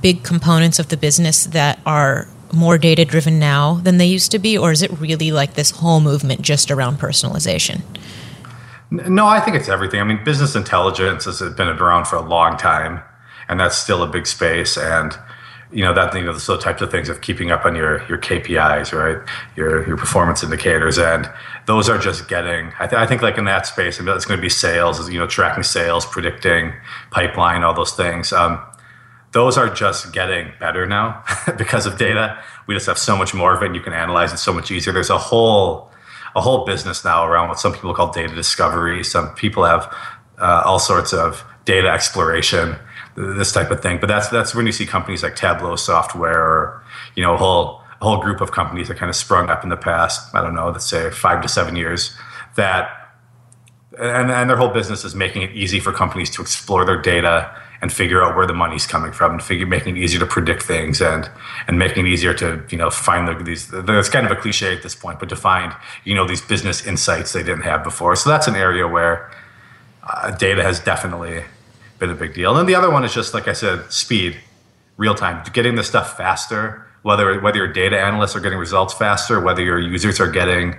big 0.00 0.22
components 0.22 0.78
of 0.78 0.88
the 0.88 0.96
business 0.96 1.44
that 1.46 1.80
are 1.84 2.28
more 2.52 2.78
data 2.78 3.04
driven 3.04 3.38
now 3.38 3.74
than 3.74 3.98
they 3.98 4.06
used 4.06 4.30
to 4.32 4.38
be, 4.38 4.56
or 4.56 4.72
is 4.72 4.82
it 4.82 4.90
really 4.98 5.32
like 5.32 5.54
this 5.54 5.70
whole 5.70 6.00
movement 6.00 6.42
just 6.42 6.70
around 6.70 6.98
personalization? 6.98 7.82
No, 8.90 9.26
I 9.26 9.40
think 9.40 9.56
it's 9.56 9.68
everything. 9.68 10.00
I 10.00 10.04
mean, 10.04 10.24
business 10.24 10.56
intelligence 10.56 11.26
has 11.26 11.40
been 11.40 11.68
around 11.68 12.06
for 12.06 12.16
a 12.16 12.22
long 12.22 12.56
time, 12.56 13.02
and 13.48 13.60
that's 13.60 13.76
still 13.76 14.02
a 14.02 14.06
big 14.06 14.26
space. 14.26 14.78
And 14.78 15.16
you 15.70 15.84
know 15.84 15.92
that 15.92 16.14
you 16.14 16.22
know 16.22 16.32
the 16.32 16.56
types 16.56 16.80
of 16.80 16.90
things 16.90 17.10
of 17.10 17.20
keeping 17.20 17.50
up 17.50 17.66
on 17.66 17.76
your 17.76 18.02
your 18.08 18.16
KPIs, 18.16 18.92
right? 18.92 19.22
Your 19.56 19.86
your 19.86 19.98
performance 19.98 20.42
indicators, 20.42 20.98
and 20.98 21.30
those 21.66 21.90
are 21.90 21.98
just 21.98 22.28
getting. 22.28 22.72
I, 22.78 22.86
th- 22.86 22.98
I 22.98 23.06
think 23.06 23.20
like 23.20 23.36
in 23.36 23.44
that 23.44 23.66
space, 23.66 24.00
it's 24.00 24.24
going 24.24 24.38
to 24.38 24.42
be 24.42 24.48
sales, 24.48 25.10
you 25.10 25.18
know, 25.18 25.26
tracking 25.26 25.62
sales, 25.62 26.06
predicting 26.06 26.72
pipeline, 27.10 27.62
all 27.64 27.74
those 27.74 27.92
things. 27.92 28.32
Um, 28.32 28.58
those 29.32 29.58
are 29.58 29.68
just 29.68 30.12
getting 30.12 30.52
better 30.58 30.86
now 30.86 31.22
because 31.58 31.86
of 31.86 31.98
data. 31.98 32.42
We 32.66 32.74
just 32.74 32.86
have 32.86 32.98
so 32.98 33.16
much 33.16 33.34
more 33.34 33.54
of 33.54 33.62
it, 33.62 33.66
and 33.66 33.74
you 33.74 33.80
can 33.80 33.92
analyze 33.92 34.32
it 34.32 34.38
so 34.38 34.52
much 34.52 34.70
easier. 34.70 34.92
There's 34.92 35.10
a 35.10 35.18
whole 35.18 35.90
a 36.36 36.40
whole 36.40 36.64
business 36.64 37.04
now 37.04 37.26
around 37.26 37.48
what 37.48 37.58
some 37.58 37.72
people 37.72 37.94
call 37.94 38.12
data 38.12 38.34
discovery. 38.34 39.02
Some 39.02 39.34
people 39.34 39.64
have 39.64 39.92
uh, 40.38 40.62
all 40.64 40.78
sorts 40.78 41.12
of 41.12 41.44
data 41.64 41.88
exploration, 41.88 42.76
this 43.16 43.52
type 43.52 43.70
of 43.70 43.82
thing. 43.82 43.98
But 44.00 44.06
that's 44.06 44.28
that's 44.28 44.54
when 44.54 44.66
you 44.66 44.72
see 44.72 44.86
companies 44.86 45.22
like 45.22 45.36
Tableau 45.36 45.76
Software, 45.76 46.42
or 46.42 46.84
you 47.14 47.22
know, 47.22 47.34
a 47.34 47.38
whole 47.38 47.82
a 48.00 48.04
whole 48.04 48.22
group 48.22 48.40
of 48.40 48.52
companies 48.52 48.88
that 48.88 48.96
kind 48.96 49.10
of 49.10 49.16
sprung 49.16 49.50
up 49.50 49.62
in 49.62 49.70
the 49.70 49.76
past. 49.76 50.34
I 50.34 50.40
don't 50.40 50.54
know, 50.54 50.70
let's 50.70 50.86
say 50.86 51.10
five 51.10 51.42
to 51.42 51.48
seven 51.48 51.76
years 51.76 52.16
that. 52.56 52.94
And, 53.98 54.30
and 54.30 54.48
their 54.48 54.56
whole 54.56 54.68
business 54.68 55.04
is 55.04 55.16
making 55.16 55.42
it 55.42 55.50
easy 55.56 55.80
for 55.80 55.92
companies 55.92 56.30
to 56.36 56.42
explore 56.42 56.84
their 56.84 57.02
data 57.02 57.52
and 57.80 57.92
figure 57.92 58.22
out 58.22 58.36
where 58.36 58.46
the 58.46 58.54
money's 58.54 58.86
coming 58.86 59.12
from 59.12 59.32
and 59.32 59.42
figure 59.42 59.66
making 59.66 59.96
it 59.96 60.00
easier 60.00 60.20
to 60.20 60.26
predict 60.26 60.62
things 60.62 61.00
and 61.00 61.30
and 61.66 61.78
making 61.78 62.06
it 62.06 62.10
easier 62.10 62.34
to 62.34 62.62
you 62.70 62.78
know 62.78 62.90
find 62.90 63.28
the, 63.28 63.44
these 63.44 63.72
it's 63.72 64.08
kind 64.08 64.26
of 64.26 64.32
a 64.32 64.36
cliche 64.36 64.74
at 64.74 64.82
this 64.82 64.94
point 64.94 65.18
but 65.20 65.28
to 65.28 65.36
find 65.36 65.72
you 66.04 66.14
know 66.14 66.26
these 66.26 66.42
business 66.42 66.86
insights 66.86 67.32
they 67.32 67.42
didn't 67.42 67.62
have 67.62 67.84
before. 67.84 68.16
So 68.16 68.30
that's 68.30 68.48
an 68.48 68.56
area 68.56 68.86
where 68.86 69.30
uh, 70.02 70.30
data 70.32 70.62
has 70.62 70.80
definitely 70.80 71.44
been 71.98 72.10
a 72.10 72.14
big 72.14 72.34
deal. 72.34 72.56
And 72.56 72.68
the 72.68 72.74
other 72.74 72.90
one 72.90 73.04
is 73.04 73.12
just 73.12 73.34
like 73.34 73.48
i 73.48 73.52
said 73.52 73.90
speed 73.92 74.36
real 74.96 75.14
time 75.14 75.42
getting 75.52 75.76
the 75.76 75.84
stuff 75.84 76.16
faster 76.16 76.84
whether 77.02 77.40
whether 77.40 77.58
your 77.58 77.72
data 77.72 77.98
analysts 77.98 78.36
are 78.36 78.40
getting 78.40 78.58
results 78.58 78.92
faster 78.92 79.40
whether 79.40 79.62
your 79.62 79.78
users 79.78 80.20
are 80.20 80.30
getting 80.30 80.76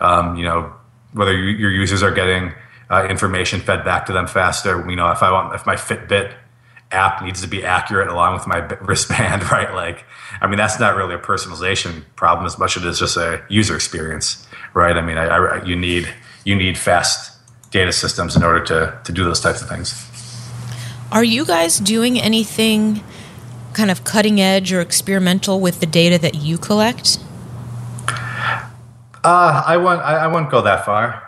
um, 0.00 0.36
you 0.36 0.44
know 0.44 0.72
whether 1.12 1.32
your 1.32 1.70
users 1.70 2.02
are 2.02 2.10
getting 2.10 2.52
uh, 2.90 3.06
information 3.08 3.60
fed 3.60 3.84
back 3.84 4.06
to 4.06 4.12
them 4.12 4.26
faster. 4.26 4.88
You 4.88 4.96
know, 4.96 5.10
if 5.10 5.22
I 5.22 5.32
want, 5.32 5.54
if 5.54 5.66
my 5.66 5.76
Fitbit 5.76 6.34
app 6.90 7.22
needs 7.22 7.40
to 7.42 7.48
be 7.48 7.64
accurate 7.64 8.08
along 8.08 8.34
with 8.34 8.46
my 8.46 8.58
wristband, 8.80 9.50
right? 9.50 9.74
Like, 9.74 10.04
I 10.40 10.46
mean, 10.46 10.56
that's 10.56 10.78
not 10.78 10.96
really 10.96 11.14
a 11.14 11.18
personalization 11.18 12.04
problem 12.16 12.46
as 12.46 12.58
much 12.58 12.76
as 12.76 12.84
it 12.84 12.88
is 12.88 12.98
just 12.98 13.16
a 13.16 13.42
user 13.48 13.74
experience, 13.74 14.46
right? 14.72 14.96
I 14.96 15.00
mean, 15.00 15.18
I, 15.18 15.26
I, 15.26 15.64
you 15.64 15.76
need 15.76 16.08
you 16.44 16.54
need 16.54 16.78
fast 16.78 17.32
data 17.70 17.92
systems 17.92 18.36
in 18.36 18.42
order 18.42 18.64
to 18.64 18.98
to 19.04 19.12
do 19.12 19.24
those 19.24 19.40
types 19.40 19.62
of 19.62 19.68
things. 19.68 20.10
Are 21.12 21.24
you 21.24 21.44
guys 21.44 21.78
doing 21.78 22.20
anything 22.20 23.02
kind 23.72 23.90
of 23.90 24.04
cutting 24.04 24.40
edge 24.40 24.72
or 24.72 24.80
experimental 24.80 25.60
with 25.60 25.80
the 25.80 25.86
data 25.86 26.18
that 26.18 26.36
you 26.36 26.58
collect? 26.58 27.18
Uh, 29.24 29.62
I 29.66 29.78
won't. 29.78 30.02
I, 30.02 30.16
I 30.16 30.26
won't 30.26 30.50
go 30.50 30.60
that 30.62 30.84
far. 30.84 31.23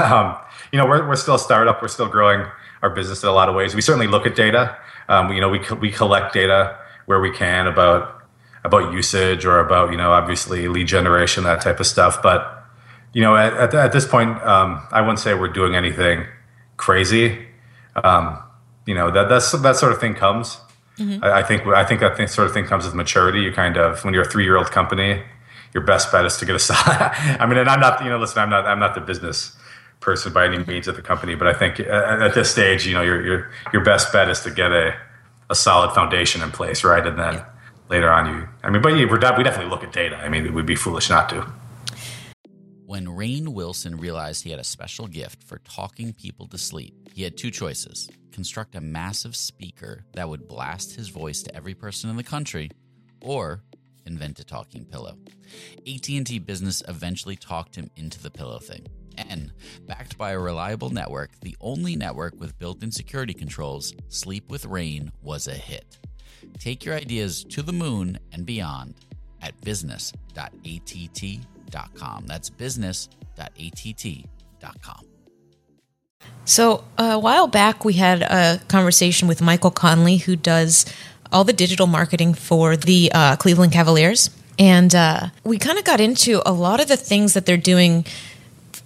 Um, 0.00 0.36
you 0.72 0.78
know, 0.78 0.86
we're, 0.86 1.06
we're 1.08 1.16
still 1.16 1.34
a 1.34 1.38
startup. 1.38 1.82
We're 1.82 1.88
still 1.88 2.08
growing 2.08 2.46
our 2.82 2.90
business 2.90 3.22
in 3.22 3.28
a 3.28 3.32
lot 3.32 3.48
of 3.48 3.54
ways. 3.54 3.74
We 3.74 3.82
certainly 3.82 4.06
look 4.06 4.26
at 4.26 4.34
data. 4.34 4.76
Um, 5.08 5.32
you 5.32 5.40
know, 5.40 5.48
we, 5.48 5.60
we 5.80 5.90
collect 5.90 6.32
data 6.32 6.78
where 7.06 7.20
we 7.20 7.32
can 7.32 7.66
about 7.66 8.16
about 8.62 8.92
usage 8.92 9.44
or 9.44 9.58
about 9.58 9.90
you 9.90 9.96
know 9.96 10.12
obviously 10.12 10.68
lead 10.68 10.86
generation 10.86 11.44
that 11.44 11.60
type 11.60 11.80
of 11.80 11.86
stuff. 11.86 12.22
But 12.22 12.64
you 13.12 13.22
know, 13.22 13.36
at, 13.36 13.52
at, 13.54 13.74
at 13.74 13.92
this 13.92 14.06
point, 14.06 14.40
um, 14.42 14.86
I 14.90 15.00
wouldn't 15.00 15.18
say 15.18 15.34
we're 15.34 15.48
doing 15.48 15.74
anything 15.74 16.26
crazy. 16.76 17.46
Um, 17.96 18.38
you 18.86 18.94
know, 18.94 19.10
that 19.10 19.28
that's 19.28 19.52
that 19.52 19.76
sort 19.76 19.92
of 19.92 20.00
thing 20.00 20.14
comes. 20.14 20.58
Mm-hmm. 20.98 21.24
I, 21.24 21.38
I, 21.38 21.42
think 21.42 21.66
I 21.66 21.84
think 21.84 22.00
that 22.00 22.16
thing, 22.16 22.26
sort 22.26 22.46
of 22.46 22.54
thing 22.54 22.66
comes 22.66 22.84
with 22.84 22.94
maturity. 22.94 23.40
You 23.40 23.52
kind 23.52 23.76
of 23.76 24.04
when 24.04 24.14
you're 24.14 24.24
a 24.24 24.30
three 24.30 24.44
year 24.44 24.56
old 24.56 24.70
company, 24.70 25.22
your 25.74 25.82
best 25.82 26.12
bet 26.12 26.24
is 26.24 26.36
to 26.38 26.44
get 26.44 26.54
a 26.54 26.58
side. 26.58 26.76
I 27.40 27.46
mean, 27.46 27.58
and 27.58 27.68
I'm 27.68 27.80
not 27.80 28.02
you 28.04 28.10
know 28.10 28.18
listen, 28.18 28.38
I'm 28.40 28.50
not 28.50 28.66
I'm 28.66 28.78
not 28.78 28.94
the 28.94 29.00
business 29.00 29.56
person 30.00 30.32
by 30.32 30.46
any 30.46 30.58
means 30.64 30.88
at 30.88 30.96
the 30.96 31.02
company, 31.02 31.34
but 31.34 31.46
I 31.46 31.52
think 31.52 31.80
uh, 31.80 32.18
at, 32.20 32.34
this 32.34 32.50
stage, 32.50 32.86
you 32.86 32.94
know, 32.94 33.02
your 33.02 33.24
your 33.24 33.50
your 33.72 33.84
best 33.84 34.12
bet 34.12 34.28
is 34.28 34.40
to 34.40 34.50
get 34.50 34.72
a 34.72 34.94
a 35.50 35.54
solid 35.54 35.92
foundation 35.92 36.42
in 36.42 36.50
place, 36.50 36.84
right? 36.84 37.06
And 37.06 37.18
then 37.18 37.34
yeah. 37.34 37.44
later 37.88 38.10
on, 38.10 38.26
you. 38.26 38.48
I 38.62 38.70
mean, 38.70 38.82
but 38.82 38.92
we 38.92 39.04
we 39.04 39.18
definitely 39.18 39.66
look 39.66 39.84
at 39.84 39.92
data. 39.92 40.16
I 40.16 40.28
mean, 40.28 40.52
we'd 40.54 40.66
be 40.66 40.76
foolish 40.76 41.10
not 41.10 41.28
to. 41.30 41.46
When 42.86 43.06
Rainn 43.06 43.48
Wilson 43.48 43.96
realized 43.98 44.42
he 44.42 44.50
had 44.50 44.58
a 44.58 44.64
special 44.64 45.06
gift 45.06 45.44
for 45.44 45.58
talking 45.58 46.12
people 46.12 46.48
to 46.48 46.58
sleep, 46.58 46.94
he 47.14 47.22
had 47.22 47.36
two 47.36 47.50
choices: 47.50 48.08
construct 48.32 48.74
a 48.74 48.80
massive 48.80 49.36
speaker 49.36 50.04
that 50.14 50.28
would 50.28 50.48
blast 50.48 50.96
his 50.96 51.08
voice 51.08 51.42
to 51.42 51.54
every 51.54 51.74
person 51.74 52.10
in 52.10 52.16
the 52.16 52.24
country, 52.24 52.70
or 53.20 53.62
invent 54.06 54.40
a 54.40 54.44
talking 54.44 54.84
pillow. 54.84 55.16
AT&T 55.86 56.38
Business 56.40 56.82
eventually 56.88 57.36
talked 57.36 57.76
him 57.76 57.90
into 57.96 58.20
the 58.20 58.30
pillow 58.30 58.58
thing. 58.58 58.86
N. 59.28 59.52
Backed 59.86 60.18
by 60.18 60.32
a 60.32 60.38
reliable 60.38 60.90
network, 60.90 61.30
the 61.40 61.56
only 61.60 61.96
network 61.96 62.38
with 62.38 62.58
built 62.58 62.82
in 62.82 62.90
security 62.90 63.34
controls, 63.34 63.94
Sleep 64.08 64.50
with 64.50 64.66
Rain 64.66 65.12
was 65.22 65.46
a 65.46 65.54
hit. 65.54 65.98
Take 66.58 66.84
your 66.84 66.94
ideas 66.94 67.44
to 67.44 67.62
the 67.62 67.72
moon 67.72 68.18
and 68.32 68.44
beyond 68.46 68.94
at 69.42 69.58
business.att.com. 69.62 72.26
That's 72.26 72.50
business.att.com. 72.50 75.06
So, 76.44 76.84
a 76.98 77.18
while 77.18 77.46
back, 77.46 77.82
we 77.84 77.94
had 77.94 78.22
a 78.22 78.60
conversation 78.68 79.28
with 79.28 79.40
Michael 79.40 79.70
Conley, 79.70 80.18
who 80.18 80.36
does 80.36 80.84
all 81.32 81.44
the 81.44 81.52
digital 81.52 81.86
marketing 81.86 82.34
for 82.34 82.76
the 82.76 83.10
uh, 83.14 83.36
Cleveland 83.36 83.72
Cavaliers. 83.72 84.30
And 84.58 84.94
uh, 84.94 85.28
we 85.44 85.58
kind 85.58 85.78
of 85.78 85.84
got 85.84 86.00
into 86.00 86.42
a 86.44 86.52
lot 86.52 86.80
of 86.80 86.88
the 86.88 86.96
things 86.96 87.34
that 87.34 87.46
they're 87.46 87.56
doing 87.56 88.04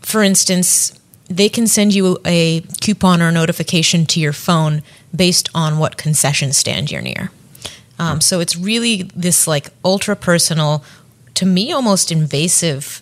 for 0.04 0.22
instance, 0.22 0.98
they 1.28 1.48
can 1.48 1.66
send 1.66 1.94
you 1.94 2.18
a 2.24 2.60
coupon 2.80 3.22
or 3.22 3.32
notification 3.32 4.06
to 4.06 4.20
your 4.20 4.32
phone 4.32 4.82
based 5.14 5.48
on 5.54 5.78
what 5.78 5.96
concession 5.96 6.52
stand 6.52 6.90
you're 6.90 7.02
near. 7.02 7.30
Um, 7.98 8.20
so 8.20 8.40
it's 8.40 8.56
really 8.56 9.04
this 9.14 9.46
like 9.46 9.70
ultra 9.84 10.16
personal, 10.16 10.84
to 11.34 11.46
me 11.46 11.72
almost 11.72 12.12
invasive 12.12 13.00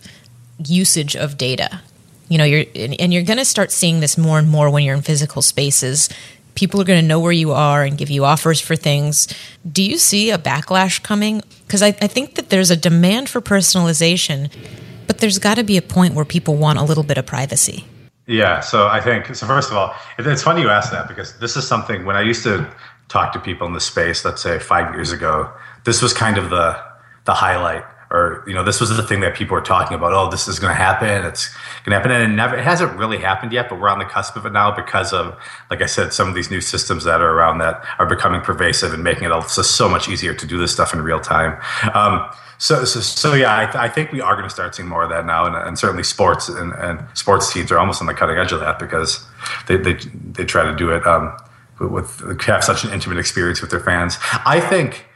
usage 0.65 1.17
of 1.17 1.37
data. 1.37 1.81
You 2.29 2.39
know, 2.39 2.45
you're 2.45 2.65
and 2.75 3.13
you're 3.13 3.25
going 3.25 3.39
to 3.39 3.45
start 3.45 3.73
seeing 3.73 4.01
this 4.01 4.17
more 4.17 4.39
and 4.39 4.49
more 4.49 4.71
when 4.71 4.85
you're 4.85 4.95
in 4.95 5.03
physical 5.03 5.43
spaces. 5.43 6.09
People 6.55 6.81
are 6.81 6.85
going 6.85 7.01
to 7.01 7.07
know 7.07 7.19
where 7.19 7.33
you 7.33 7.53
are 7.53 7.83
and 7.83 7.99
give 7.99 8.11
you 8.11 8.25
offers 8.25 8.61
for 8.61 8.77
things. 8.77 9.27
Do 9.71 9.83
you 9.83 9.99
see 9.99 10.31
a 10.31 10.39
backlash 10.39 11.03
coming? 11.03 11.43
Because 11.67 11.83
I, 11.83 11.89
I 11.89 12.07
think 12.07 12.35
that 12.35 12.51
there's 12.51 12.71
a 12.71 12.77
demand 12.77 13.29
for 13.29 13.41
personalization 13.41 14.51
but 15.07 15.19
there's 15.19 15.39
got 15.39 15.57
to 15.57 15.65
be 15.65 15.77
a 15.77 15.83
point 15.83 16.15
where 16.15 16.25
people 16.25 16.57
want 16.57 16.79
a 16.79 16.83
little 16.83 17.05
bit 17.05 17.19
of 17.19 17.27
privacy. 17.27 17.85
Yeah. 18.27 18.61
So 18.61 18.87
I 18.87 19.01
think, 19.01 19.35
so 19.35 19.47
first 19.47 19.71
of 19.71 19.77
all, 19.77 19.95
it's 20.19 20.43
funny 20.43 20.63
you 20.63 20.71
ask 20.71 20.93
that 20.93 21.09
because 21.09 21.39
this 21.39 21.57
is 21.57 21.67
something 21.67 22.05
when 22.05 22.17
I 22.17 22.23
used 22.23 22.43
to 22.45 22.73
talk 23.09 23.33
to 23.33 23.41
people 23.41 23.67
in 23.67 23.73
the 23.73 23.81
space, 23.81 24.25
let's 24.25 24.43
say 24.43 24.59
five 24.59 24.95
years 24.95 25.13
ago, 25.13 25.53
this 25.85 26.01
was 26.01 26.13
kind 26.13 26.39
of 26.39 26.51
the, 26.51 26.81
the 27.25 27.35
highlight 27.35 27.85
or 28.13 28.45
you 28.47 28.53
know 28.55 28.63
this 28.63 28.79
was 28.79 28.95
the 28.95 29.03
thing 29.03 29.21
that 29.21 29.35
people 29.35 29.55
were 29.55 29.63
talking 29.63 29.97
about 29.97 30.13
oh 30.13 30.31
this 30.31 30.47
is 30.47 30.59
going 30.59 30.71
to 30.71 30.77
happen 30.77 31.25
it's 31.25 31.49
going 31.85 31.91
to 31.91 31.97
happen 31.97 32.11
and 32.11 32.33
it 32.33 32.37
never 32.37 32.57
it 32.57 32.63
hasn't 32.63 32.97
really 32.99 33.19
happened 33.19 33.53
yet 33.53 33.69
but 33.69 33.81
we're 33.81 33.89
on 33.89 33.99
the 33.99 34.05
cusp 34.05 34.37
of 34.37 34.45
it 34.45 34.53
now 34.53 34.71
because 34.71 35.13
of 35.13 35.37
like 35.71 35.81
i 35.81 35.87
said 35.87 36.13
some 36.13 36.29
of 36.29 36.35
these 36.35 36.51
new 36.51 36.61
systems 36.61 37.05
that 37.05 37.21
are 37.21 37.31
around 37.31 37.59
that 37.59 37.83
are 37.99 38.07
becoming 38.07 38.41
pervasive 38.41 38.93
and 38.93 39.03
making 39.03 39.25
it 39.25 39.43
so, 39.49 39.63
so 39.63 39.89
much 39.89 40.09
easier 40.09 40.35
to 40.35 40.47
do 40.47 40.59
this 40.59 40.71
stuff 40.71 40.93
in 40.93 41.01
real 41.01 41.21
time 41.21 41.59
um, 41.95 42.31
so, 42.63 42.85
so, 42.85 43.01
so 43.01 43.35
yeah, 43.35 43.59
I, 43.59 43.65
th- 43.65 43.75
I, 43.75 43.89
think 43.89 44.13
we 44.13 44.21
are 44.21 44.37
going 44.37 44.47
to 44.47 44.55
start 44.55 44.77
seeing 44.77 44.89
more 44.89 45.03
of 45.03 45.11
that 45.11 45.27
now, 45.27 45.47
and, 45.47 45.57
and 45.57 45.77
certainly 45.77 46.05
sports 46.05 46.49
and, 46.49 46.73
and, 46.75 47.05
sports 47.13 47.53
teams 47.53 47.73
are 47.73 47.79
almost 47.81 48.01
on 48.01 48.07
the 48.07 48.15
cutting 48.15 48.39
edge 48.39 48.53
of 48.53 48.61
that 48.61 48.79
because 48.79 49.27
they 49.67 49.77
they, 49.77 49.95
they 49.95 50.45
try 50.45 50.63
to 50.63 50.77
do 50.77 50.91
it 50.91 51.05
um, 51.05 51.37
with, 51.81 52.21
have 52.43 52.63
such 52.63 52.85
an 52.85 52.93
intimate 52.93 53.19
experience 53.19 53.61
with 53.61 53.73
their 53.73 53.81
fans. 53.81 54.17
I 54.47 54.61
think 54.61 55.07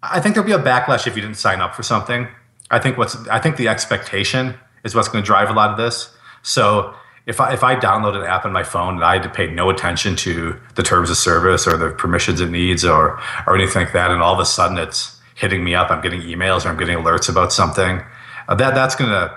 I 0.00 0.20
think 0.20 0.36
there'll 0.36 0.46
be 0.46 0.54
a 0.54 0.62
backlash 0.62 1.08
if 1.08 1.16
you 1.16 1.22
didn't 1.22 1.38
sign 1.38 1.60
up 1.60 1.74
for 1.74 1.82
something. 1.82 2.28
I 2.70 2.78
think 2.78 2.96
what's 2.96 3.16
I 3.26 3.40
think 3.40 3.56
the 3.56 3.66
expectation 3.66 4.54
is 4.84 4.94
what's 4.94 5.08
going 5.08 5.24
to 5.24 5.26
drive 5.26 5.50
a 5.50 5.52
lot 5.52 5.70
of 5.70 5.76
this. 5.76 6.14
So 6.42 6.94
if 7.26 7.40
I 7.40 7.52
if 7.52 7.64
I 7.64 7.74
download 7.74 8.14
an 8.14 8.24
app 8.24 8.44
on 8.44 8.52
my 8.52 8.62
phone 8.62 8.94
and 8.94 9.04
I 9.04 9.14
had 9.14 9.24
to 9.24 9.28
pay 9.28 9.48
no 9.48 9.70
attention 9.70 10.14
to 10.14 10.56
the 10.76 10.84
terms 10.84 11.10
of 11.10 11.16
service 11.16 11.66
or 11.66 11.76
the 11.76 11.90
permissions 11.90 12.40
it 12.40 12.50
needs 12.50 12.84
or 12.84 13.20
or 13.48 13.56
anything 13.56 13.86
like 13.86 13.92
that, 13.92 14.12
and 14.12 14.22
all 14.22 14.34
of 14.34 14.38
a 14.38 14.46
sudden 14.46 14.78
it's 14.78 15.19
hitting 15.40 15.64
me 15.64 15.74
up, 15.74 15.90
I'm 15.90 16.02
getting 16.02 16.20
emails 16.20 16.64
or 16.64 16.68
I'm 16.68 16.76
getting 16.76 16.98
alerts 16.98 17.28
about 17.28 17.52
something, 17.52 18.02
uh, 18.48 18.54
that 18.56 18.74
that's 18.74 18.94
going 18.94 19.10
to 19.10 19.36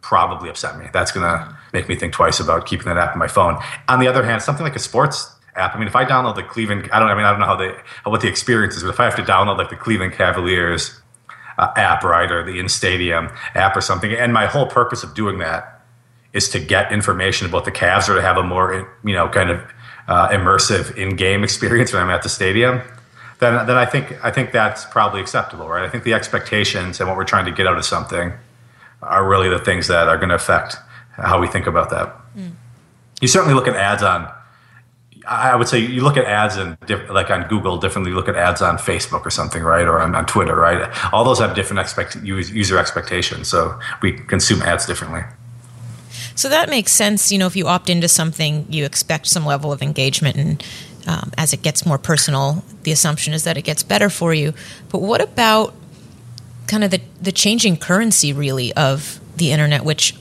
probably 0.00 0.48
upset 0.48 0.78
me. 0.78 0.86
That's 0.92 1.12
going 1.12 1.24
to 1.24 1.56
make 1.72 1.88
me 1.88 1.94
think 1.94 2.14
twice 2.14 2.40
about 2.40 2.66
keeping 2.66 2.86
that 2.86 2.96
app 2.96 3.12
on 3.12 3.18
my 3.18 3.28
phone. 3.28 3.58
On 3.88 4.00
the 4.00 4.08
other 4.08 4.24
hand, 4.24 4.42
something 4.42 4.64
like 4.64 4.74
a 4.74 4.80
sports 4.80 5.30
app. 5.54 5.74
I 5.74 5.78
mean, 5.78 5.86
if 5.86 5.94
I 5.94 6.04
download 6.04 6.34
the 6.34 6.42
Cleveland, 6.42 6.88
I 6.92 6.98
don't. 6.98 7.08
I 7.08 7.14
mean, 7.14 7.24
I 7.24 7.30
don't 7.30 7.40
know 7.40 7.46
how 7.46 7.56
they 7.56 7.74
what 8.04 8.22
the 8.22 8.28
experience 8.28 8.76
is, 8.76 8.82
but 8.82 8.88
if 8.88 9.00
I 9.00 9.04
have 9.04 9.16
to 9.16 9.22
download 9.22 9.58
like 9.58 9.68
the 9.68 9.76
Cleveland 9.76 10.14
Cavaliers 10.14 10.98
uh, 11.58 11.72
app, 11.76 12.02
right, 12.02 12.30
or 12.30 12.42
the 12.42 12.58
in 12.58 12.68
stadium 12.68 13.28
app 13.54 13.76
or 13.76 13.80
something, 13.80 14.12
and 14.12 14.32
my 14.32 14.46
whole 14.46 14.66
purpose 14.66 15.02
of 15.02 15.14
doing 15.14 15.38
that 15.38 15.82
is 16.32 16.48
to 16.48 16.60
get 16.60 16.92
information 16.92 17.46
about 17.46 17.64
the 17.64 17.72
Cavs 17.72 18.08
or 18.08 18.14
to 18.14 18.22
have 18.22 18.36
a 18.36 18.42
more, 18.42 18.96
you 19.04 19.12
know, 19.12 19.28
kind 19.28 19.50
of 19.50 19.60
uh, 20.08 20.28
immersive 20.28 20.96
in-game 20.96 21.42
experience 21.48 21.92
when 21.92 22.02
I'm 22.02 22.10
at 22.10 22.22
the 22.22 22.28
stadium. 22.28 22.80
Then, 23.40 23.66
then 23.66 23.76
I 23.76 23.86
think 23.86 24.22
I 24.24 24.30
think 24.30 24.52
that's 24.52 24.84
probably 24.84 25.20
acceptable, 25.20 25.68
right? 25.68 25.84
I 25.84 25.88
think 25.88 26.04
the 26.04 26.14
expectations 26.14 27.00
and 27.00 27.08
what 27.08 27.16
we're 27.16 27.24
trying 27.24 27.46
to 27.46 27.52
get 27.52 27.66
out 27.66 27.78
of 27.78 27.84
something 27.84 28.32
are 29.02 29.26
really 29.26 29.48
the 29.48 29.58
things 29.58 29.88
that 29.88 30.08
are 30.08 30.16
going 30.16 30.28
to 30.28 30.34
affect 30.34 30.76
how 31.12 31.40
we 31.40 31.46
think 31.48 31.66
about 31.66 31.90
that. 31.90 32.14
Mm. 32.36 32.52
You 33.20 33.28
certainly 33.28 33.54
look 33.54 33.66
at 33.66 33.76
ads 33.76 34.02
on 34.02 34.30
I 35.26 35.54
would 35.54 35.68
say 35.68 35.78
you 35.78 36.02
look 36.02 36.16
at 36.16 36.24
ads 36.24 36.56
and 36.56 36.76
like 37.08 37.30
on 37.30 37.46
Google 37.48 37.78
differently. 37.78 38.10
You 38.10 38.16
look 38.16 38.28
at 38.28 38.36
ads 38.36 38.62
on 38.62 38.78
Facebook 38.78 39.24
or 39.24 39.30
something, 39.30 39.62
right, 39.62 39.86
or 39.86 40.00
on, 40.00 40.14
on 40.14 40.26
Twitter, 40.26 40.56
right? 40.56 40.90
All 41.12 41.24
those 41.24 41.38
have 41.38 41.54
different 41.54 41.80
expect 41.80 42.16
user 42.16 42.78
expectations, 42.78 43.48
so 43.48 43.78
we 44.02 44.12
consume 44.12 44.62
ads 44.62 44.86
differently. 44.86 45.22
So 46.34 46.48
that 46.48 46.68
makes 46.68 46.92
sense. 46.92 47.30
You 47.30 47.38
know, 47.38 47.46
if 47.46 47.54
you 47.54 47.68
opt 47.68 47.90
into 47.90 48.08
something, 48.08 48.66
you 48.70 48.84
expect 48.84 49.26
some 49.26 49.44
level 49.44 49.72
of 49.72 49.82
engagement, 49.82 50.36
and 50.36 50.64
um, 51.06 51.32
as 51.38 51.52
it 51.52 51.62
gets 51.62 51.86
more 51.86 51.98
personal, 51.98 52.64
the 52.82 52.92
assumption 52.92 53.32
is 53.32 53.44
that 53.44 53.56
it 53.56 53.62
gets 53.62 53.82
better 53.82 54.10
for 54.10 54.34
you. 54.34 54.54
But 54.90 55.00
what 55.00 55.20
about 55.20 55.74
kind 56.66 56.84
of 56.84 56.90
the 56.90 57.00
the 57.20 57.32
changing 57.32 57.76
currency, 57.76 58.32
really, 58.32 58.72
of 58.74 59.20
the 59.36 59.52
internet, 59.52 59.84
which 59.84 60.14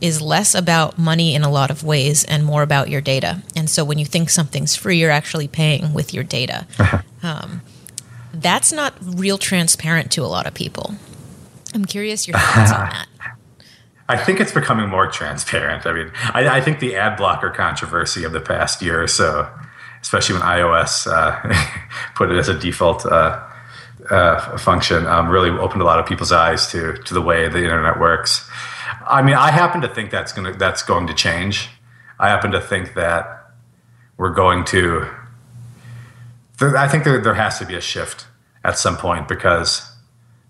is 0.00 0.20
less 0.20 0.54
about 0.54 0.98
money 0.98 1.34
in 1.34 1.42
a 1.42 1.50
lot 1.50 1.70
of 1.70 1.84
ways 1.84 2.24
and 2.24 2.44
more 2.44 2.62
about 2.62 2.88
your 2.88 3.00
data. 3.00 3.42
And 3.54 3.68
so 3.68 3.84
when 3.84 3.98
you 3.98 4.06
think 4.06 4.30
something's 4.30 4.74
free, 4.74 4.98
you're 4.98 5.10
actually 5.10 5.46
paying 5.46 5.92
with 5.92 6.14
your 6.14 6.24
data. 6.24 6.66
Um, 7.22 7.60
that's 8.32 8.72
not 8.72 8.94
real 9.02 9.36
transparent 9.36 10.10
to 10.12 10.22
a 10.22 10.26
lot 10.26 10.46
of 10.46 10.54
people. 10.54 10.94
I'm 11.74 11.84
curious 11.84 12.26
your 12.26 12.38
thoughts 12.38 12.72
on 12.72 12.88
that. 12.88 13.06
I 14.08 14.16
think 14.16 14.40
it's 14.40 14.52
becoming 14.52 14.88
more 14.88 15.06
transparent. 15.06 15.86
I 15.86 15.92
mean, 15.92 16.10
I, 16.34 16.48
I, 16.48 16.60
think 16.60 16.80
the 16.80 16.96
ad 16.96 17.16
blocker 17.16 17.50
controversy 17.50 18.24
of 18.24 18.32
the 18.32 18.40
past 18.40 18.82
year 18.82 19.00
or 19.00 19.06
so, 19.06 19.48
especially 20.02 20.34
when 20.34 20.42
iOS 20.42 21.06
uh, 21.06 21.38
put 22.14 22.30
it 22.30 22.38
as 22.38 22.48
a 22.48 22.58
default 22.58 23.06
uh, 23.06 23.46
uh, 24.10 24.58
function, 24.58 25.06
um, 25.06 25.28
really 25.28 25.50
opened 25.50 25.82
a 25.82 25.84
lot 25.84 25.98
of 25.98 26.06
people's 26.06 26.32
eyes 26.32 26.70
to 26.72 26.94
to 26.94 27.14
the 27.14 27.22
way 27.22 27.48
the 27.48 27.62
internet 27.62 28.00
works. 28.00 28.48
I 29.06 29.22
mean, 29.22 29.34
I 29.34 29.50
happen 29.50 29.80
to 29.82 29.88
think 29.88 30.10
that's 30.10 30.32
going 30.32 30.52
to 30.52 30.58
that's 30.58 30.82
going 30.82 31.06
to 31.06 31.14
change. 31.14 31.68
I 32.18 32.28
happen 32.28 32.50
to 32.52 32.60
think 32.60 32.94
that 32.94 33.52
we're 34.16 34.34
going 34.34 34.64
to. 34.66 35.08
I 36.60 36.88
think 36.88 37.04
there, 37.04 37.18
there 37.22 37.34
has 37.34 37.58
to 37.58 37.64
be 37.64 37.74
a 37.74 37.80
shift 37.80 38.26
at 38.62 38.78
some 38.78 38.98
point 38.98 39.28
because 39.28 39.90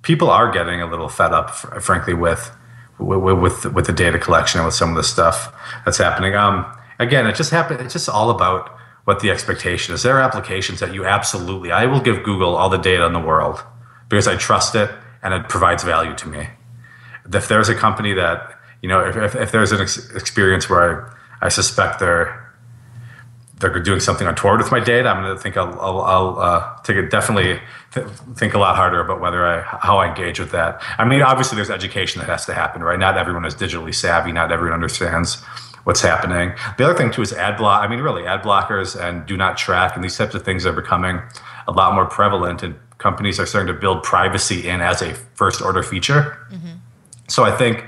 people 0.03 0.29
are 0.29 0.51
getting 0.51 0.83
a 0.83 0.91
little 0.91 1.09
fed 1.09 1.33
up, 1.33 1.51
frankly, 1.51 2.15
with 2.15 2.51
with 2.99 3.39
with, 3.39 3.65
with 3.67 3.87
the 3.87 3.93
data 3.93 4.19
collection 4.19 4.59
and 4.61 4.67
with 4.67 4.75
some 4.75 4.91
of 4.91 4.97
the 4.97 5.05
stuff 5.05 5.55
that's 5.85 5.99
happening. 5.99 6.35
Um, 6.35 6.67
again, 6.99 7.27
it 7.27 7.37
just 7.37 7.51
happened. 7.51 7.81
It's 7.81 7.93
just 7.93 8.09
all 8.09 8.31
about 8.31 8.77
what 9.11 9.21
the 9.21 9.31
expectation 9.31 9.93
is. 9.93 10.05
There 10.05 10.17
are 10.17 10.23
applications 10.23 10.79
that 10.79 10.95
you 10.95 11.05
absolutely. 11.05 11.73
I 11.73 11.87
will 11.87 12.01
give 12.01 12.23
Google 12.23 12.55
all 12.57 12.71
the 12.71 12.79
data 12.79 13.05
in 13.07 13.13
the 13.13 13.25
world 13.33 13.59
because 14.09 14.29
I 14.29 14.37
trust 14.37 14.77
it 14.77 14.89
and 15.23 15.35
it 15.35 15.49
provides 15.49 15.83
value 15.83 16.15
to 16.15 16.29
me 16.29 16.49
if 17.33 17.49
there's 17.49 17.69
a 17.69 17.75
company 17.75 18.15
that 18.15 18.59
you 18.83 18.89
know 18.89 19.01
if, 19.01 19.17
if, 19.17 19.35
if 19.35 19.53
there's 19.53 19.73
an 19.73 19.81
ex- 19.81 20.11
experience 20.15 20.69
where 20.69 21.11
I, 21.41 21.47
I 21.47 21.49
suspect 21.49 21.99
they're 21.99 22.37
they're 23.59 23.79
doing 23.79 24.01
something 24.01 24.27
untoward 24.27 24.59
with 24.59 24.71
my 24.71 24.81
data, 24.81 25.11
I'm 25.11 25.23
going 25.23 25.37
to 25.37 25.43
think 25.43 25.59
I'll, 25.59 25.79
I'll, 25.81 26.01
I'll 26.01 26.39
uh, 26.39 26.83
take 26.83 26.97
it 26.97 27.11
definitely 27.11 27.61
th- 27.93 28.07
think 28.35 28.55
a 28.55 28.59
lot 28.59 28.75
harder 28.75 29.01
about 29.01 29.21
whether 29.21 29.45
I 29.47 29.61
how 29.61 29.99
I 29.99 30.09
engage 30.09 30.41
with 30.41 30.53
that. 30.53 30.83
I 30.97 31.05
mean, 31.05 31.21
obviously, 31.21 31.57
there's 31.57 31.71
education 31.71 32.21
that 32.21 32.29
has 32.29 32.47
to 32.47 32.55
happen, 32.55 32.83
right? 32.83 32.99
Not 32.99 33.19
everyone 33.19 33.45
is 33.45 33.55
digitally 33.55 33.95
savvy. 33.95 34.33
Not 34.33 34.51
everyone 34.51 34.75
understands 34.75 35.45
what's 35.85 36.01
happening. 36.01 36.53
The 36.79 36.85
other 36.85 36.95
thing 36.95 37.11
too 37.11 37.23
is 37.23 37.33
ad 37.33 37.57
block. 37.57 37.83
I 37.83 37.89
mean, 37.89 38.01
really, 38.01 38.27
ad 38.27 38.43
blockers 38.43 39.01
and 39.01 39.27
do 39.27 39.37
not 39.37 39.57
track 39.57 39.95
and 39.95 40.05
these 40.05 40.17
types 40.17 40.35
of 40.35 40.45
things 40.45 40.67
are 40.67 40.73
becoming 40.73 41.21
a 41.67 41.73
lot 41.73 41.95
more 41.95 42.07
prevalent, 42.07 42.63
and 42.63 42.75
companies 42.99 43.39
are 43.39 43.47
starting 43.47 43.73
to 43.73 43.81
build 43.81 44.03
privacy 44.03 44.69
in 44.69 44.81
as 44.81 45.03
a 45.03 45.15
first 45.35 45.63
order 45.63 45.83
feature. 45.83 46.39
Mm-hmm. 46.51 46.77
So 47.29 47.45
I 47.45 47.57
think 47.57 47.85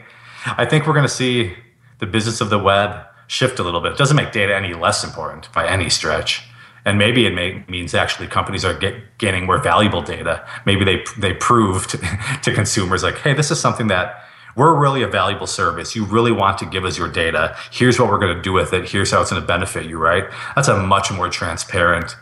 I 0.47 0.65
think 0.65 0.87
we're 0.87 0.95
going 0.95 1.07
to 1.07 1.15
see 1.15 1.55
the 1.99 2.07
business 2.07 2.41
of 2.41 2.51
the 2.51 2.59
web 2.59 3.07
shift 3.27 3.59
a 3.59 3.63
little 3.63 3.81
bit. 3.81 3.93
It 3.93 3.99
doesn't 3.99 4.17
make 4.17 4.33
data 4.33 4.55
any 4.55 4.75
less 4.75 5.05
important 5.05 5.53
by 5.53 5.67
any 5.67 5.89
stretch. 5.89 6.45
And 6.85 6.99
maybe 6.99 7.27
it 7.27 7.35
may, 7.35 7.65
means 7.69 7.95
actually 7.95 8.27
companies 8.27 8.65
are 8.65 8.75
get, 8.75 9.19
gaining 9.19 9.47
more 9.47 9.59
valuable 9.59 10.03
data. 10.03 10.45
Maybe 10.67 10.85
they 10.85 11.05
they 11.17 11.33
prove 11.33 11.87
to, 11.89 11.99
to 12.43 12.53
consumers 12.53 13.03
like, 13.03 13.19
hey, 13.19 13.35
this 13.35 13.51
is 13.51 13.61
something 13.61 13.87
that 13.89 14.22
we're 14.57 14.75
really 14.79 15.03
a 15.03 15.09
valuable 15.09 15.47
service. 15.47 15.97
You 15.97 16.05
really 16.05 16.33
want 16.33 16.59
to 16.59 16.67
give 16.67 16.85
us 16.85 16.99
your 16.99 17.09
data. 17.09 17.57
Here's 17.71 17.99
what 17.99 18.09
we're 18.09 18.19
going 18.19 18.37
to 18.37 18.43
do 18.43 18.53
with 18.53 18.73
it. 18.73 18.89
Here's 18.89 19.11
how 19.11 19.21
it's 19.21 19.31
going 19.31 19.43
to 19.43 19.47
benefit 19.47 19.87
you. 19.87 19.99
Right? 19.99 20.25
That's 20.55 20.69
a 20.69 20.83
much 20.83 21.11
more 21.11 21.29
transparent 21.29 22.17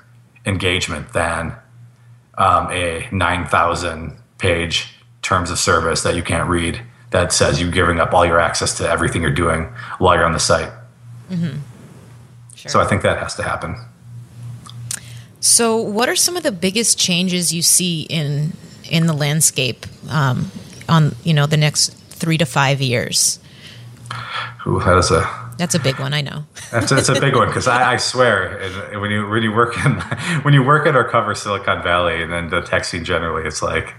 engagement 0.46 1.12
than 1.12 1.54
um, 2.38 2.70
a 2.70 3.08
nine 3.12 3.46
thousand 3.46 4.16
page 4.38 4.94
terms 5.22 5.50
of 5.50 5.58
service 5.58 6.02
that 6.02 6.16
you 6.16 6.22
can't 6.22 6.48
read 6.48 6.80
that 7.10 7.32
says 7.32 7.60
you're 7.60 7.70
giving 7.70 8.00
up 8.00 8.14
all 8.14 8.24
your 8.24 8.40
access 8.40 8.76
to 8.78 8.88
everything 8.88 9.22
you're 9.22 9.30
doing 9.30 9.64
while 9.98 10.14
you're 10.14 10.24
on 10.24 10.32
the 10.32 10.38
site. 10.38 10.72
Mm-hmm. 11.28 11.58
Sure. 12.54 12.70
So 12.70 12.80
I 12.80 12.86
think 12.86 13.02
that 13.02 13.18
has 13.18 13.34
to 13.36 13.42
happen. 13.42 13.76
So, 15.40 15.76
what 15.76 16.08
are 16.08 16.16
some 16.16 16.36
of 16.36 16.42
the 16.42 16.52
biggest 16.52 16.98
changes 16.98 17.52
you 17.52 17.62
see 17.62 18.02
in 18.02 18.52
in 18.90 19.06
the 19.06 19.12
landscape 19.12 19.86
um, 20.10 20.50
on 20.88 21.16
you 21.24 21.32
know 21.32 21.46
the 21.46 21.56
next 21.56 21.96
three 22.20 22.38
to 22.38 22.46
five 22.46 22.80
years? 22.80 23.40
Ooh, 24.66 24.80
that 24.80 24.96
is 24.98 25.10
a 25.10 25.40
that's 25.60 25.74
a 25.74 25.78
big 25.78 25.98
one. 25.98 26.14
I 26.14 26.22
know. 26.22 26.46
that's, 26.70 26.88
that's 26.90 27.10
a 27.10 27.20
big 27.20 27.36
one 27.36 27.48
because 27.48 27.68
I, 27.68 27.92
I, 27.92 27.96
swear 27.98 28.58
when 28.98 29.10
you 29.10 29.28
when 29.28 29.42
you 29.42 29.52
work 29.52 29.76
in 29.84 29.92
when 30.42 30.54
you 30.54 30.62
work 30.62 30.86
at 30.86 30.96
or 30.96 31.04
cover 31.04 31.34
Silicon 31.34 31.82
Valley 31.82 32.22
and 32.22 32.32
then 32.32 32.48
the 32.48 32.62
tech 32.62 32.84
scene 32.84 33.04
generally, 33.04 33.46
it's 33.46 33.62
like 33.62 33.94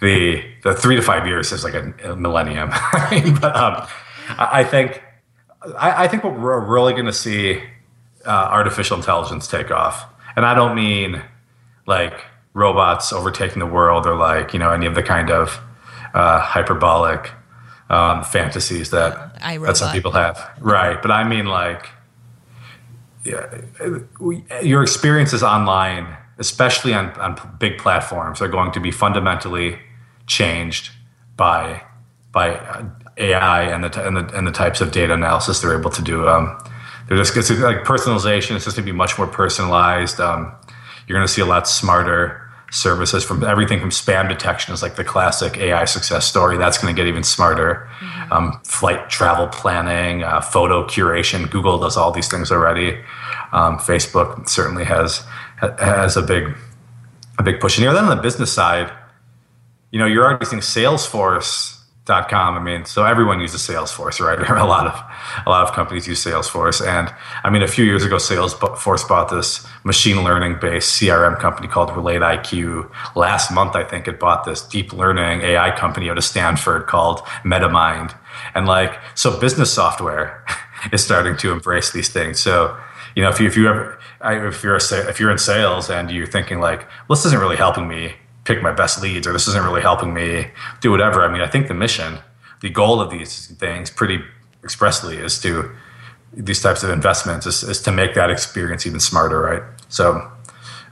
the 0.00 0.44
the 0.62 0.74
three 0.74 0.94
to 0.94 1.02
five 1.02 1.26
years 1.26 1.50
is 1.50 1.64
like 1.64 1.74
a, 1.74 1.92
a 2.04 2.16
millennium. 2.16 2.68
but 3.40 3.56
um, 3.56 3.86
I 4.38 4.62
think 4.62 5.02
I, 5.76 6.04
I, 6.04 6.08
think 6.08 6.24
what 6.24 6.38
we're 6.38 6.60
really 6.60 6.92
going 6.92 7.06
to 7.06 7.12
see 7.12 7.62
uh, 8.24 8.30
artificial 8.30 8.96
intelligence 8.96 9.48
take 9.48 9.72
off, 9.72 10.04
and 10.36 10.46
I 10.46 10.54
don't 10.54 10.76
mean 10.76 11.20
like 11.86 12.24
robots 12.54 13.12
overtaking 13.12 13.58
the 13.58 13.66
world 13.66 14.06
or 14.06 14.14
like 14.14 14.52
you 14.52 14.60
know 14.60 14.70
any 14.70 14.86
of 14.86 14.94
the 14.94 15.02
kind 15.02 15.30
of 15.30 15.60
uh, 16.14 16.40
hyperbolic 16.40 17.32
um, 17.92 18.24
fantasies 18.24 18.90
that 18.90 19.38
that 19.68 19.76
some 19.76 19.92
people 19.92 20.12
have, 20.12 20.50
right? 20.60 21.00
But 21.00 21.10
I 21.10 21.28
mean 21.28 21.46
like 21.46 21.90
yeah, 23.24 23.60
your 24.62 24.82
experiences 24.82 25.42
online, 25.44 26.16
especially 26.38 26.92
on, 26.94 27.10
on 27.20 27.56
big 27.60 27.78
platforms, 27.78 28.40
are 28.40 28.48
going 28.48 28.72
to 28.72 28.80
be 28.80 28.90
fundamentally 28.90 29.78
changed 30.26 30.90
by 31.36 31.82
by 32.32 32.84
AI 33.18 33.62
and 33.64 33.84
the, 33.84 34.06
and 34.06 34.16
the 34.16 34.36
and 34.36 34.46
the 34.46 34.52
types 34.52 34.80
of 34.80 34.90
data 34.90 35.12
analysis 35.12 35.60
they're 35.60 35.78
able 35.78 35.90
to 35.90 36.02
do. 36.02 36.26
Um, 36.26 36.58
they're 37.08 37.18
just 37.18 37.36
it's 37.36 37.50
like 37.50 37.84
personalization. 37.84 38.56
It's 38.56 38.64
just 38.64 38.76
going 38.76 38.86
to 38.86 38.92
be 38.92 38.96
much 38.96 39.18
more 39.18 39.26
personalized. 39.26 40.18
Um, 40.18 40.52
you're 41.06 41.18
going 41.18 41.26
to 41.26 41.32
see 41.32 41.42
a 41.42 41.46
lot 41.46 41.68
smarter 41.68 42.41
services 42.72 43.22
from 43.22 43.44
everything 43.44 43.78
from 43.78 43.90
spam 43.90 44.28
detection 44.28 44.72
is 44.72 44.82
like 44.82 44.96
the 44.96 45.04
classic 45.04 45.58
AI 45.58 45.84
success 45.84 46.26
story. 46.26 46.56
That's 46.56 46.78
going 46.78 46.94
to 46.94 46.98
get 46.98 47.06
even 47.06 47.22
smarter. 47.22 47.88
Mm-hmm. 48.00 48.32
Um, 48.32 48.60
flight 48.64 49.10
travel 49.10 49.46
planning, 49.48 50.24
uh, 50.24 50.40
photo 50.40 50.86
curation. 50.86 51.50
Google 51.50 51.78
does 51.78 51.98
all 51.98 52.10
these 52.10 52.28
things 52.28 52.50
already. 52.50 52.98
Um, 53.52 53.76
Facebook 53.76 54.48
certainly 54.48 54.84
has 54.84 55.24
has 55.60 56.16
a 56.16 56.22
big 56.22 56.56
a 57.38 57.42
big 57.42 57.60
push. 57.60 57.76
And 57.76 57.84
you 57.84 57.90
know, 57.90 57.94
then 57.94 58.04
on 58.04 58.16
the 58.16 58.22
business 58.22 58.52
side, 58.52 58.90
you 59.90 59.98
know, 59.98 60.06
you're 60.06 60.24
already 60.24 60.46
seeing 60.46 60.62
Salesforce 60.62 61.81
com. 62.06 62.56
I 62.56 62.60
mean, 62.60 62.84
so 62.84 63.04
everyone 63.04 63.40
uses 63.40 63.60
Salesforce, 63.60 64.20
right? 64.20 64.38
a 64.58 64.64
lot 64.64 64.86
of 64.86 65.46
a 65.46 65.50
lot 65.50 65.66
of 65.66 65.74
companies 65.74 66.06
use 66.06 66.24
Salesforce, 66.24 66.84
and 66.86 67.12
I 67.44 67.50
mean, 67.50 67.62
a 67.62 67.68
few 67.68 67.84
years 67.84 68.04
ago, 68.04 68.16
Salesforce 68.16 69.08
bought 69.08 69.30
this 69.30 69.66
machine 69.84 70.24
learning 70.24 70.58
based 70.60 71.00
CRM 71.00 71.38
company 71.38 71.68
called 71.68 71.94
Relate 71.96 72.20
IQ. 72.20 72.90
Last 73.14 73.50
month, 73.52 73.76
I 73.76 73.84
think 73.84 74.08
it 74.08 74.18
bought 74.18 74.44
this 74.44 74.62
deep 74.62 74.92
learning 74.92 75.42
AI 75.42 75.70
company 75.76 76.10
out 76.10 76.18
of 76.18 76.24
Stanford 76.24 76.86
called 76.86 77.20
MetaMind, 77.44 78.14
and 78.54 78.66
like 78.66 78.98
so, 79.14 79.38
business 79.38 79.72
software 79.72 80.44
is 80.92 81.04
starting 81.04 81.36
to 81.38 81.52
embrace 81.52 81.92
these 81.92 82.08
things. 82.08 82.40
So, 82.40 82.76
you 83.14 83.22
know, 83.22 83.28
if 83.28 83.40
you 83.40 83.46
if 83.46 83.56
you 83.56 83.68
ever 83.68 83.98
if 84.24 84.62
you're 84.62 84.76
a, 84.76 85.08
if 85.08 85.20
you're 85.20 85.30
in 85.30 85.38
sales 85.38 85.90
and 85.90 86.10
you're 86.10 86.26
thinking 86.26 86.60
like, 86.60 86.80
well, 87.08 87.16
this 87.16 87.26
isn't 87.26 87.40
really 87.40 87.56
helping 87.56 87.88
me 87.88 88.14
pick 88.44 88.62
my 88.62 88.72
best 88.72 89.02
leads 89.02 89.26
or 89.26 89.32
this 89.32 89.46
isn't 89.48 89.64
really 89.64 89.82
helping 89.82 90.12
me 90.12 90.48
do 90.80 90.90
whatever. 90.90 91.24
I 91.24 91.32
mean, 91.32 91.42
I 91.42 91.46
think 91.46 91.68
the 91.68 91.74
mission, 91.74 92.18
the 92.60 92.70
goal 92.70 93.00
of 93.00 93.10
these 93.10 93.46
things 93.46 93.90
pretty 93.90 94.20
expressly 94.64 95.16
is 95.16 95.40
to 95.42 95.70
these 96.32 96.60
types 96.60 96.82
of 96.82 96.90
investments 96.90 97.46
is, 97.46 97.62
is 97.62 97.80
to 97.82 97.92
make 97.92 98.14
that 98.14 98.30
experience 98.30 98.86
even 98.86 99.00
smarter, 99.00 99.40
right? 99.40 99.62
So, 99.88 100.30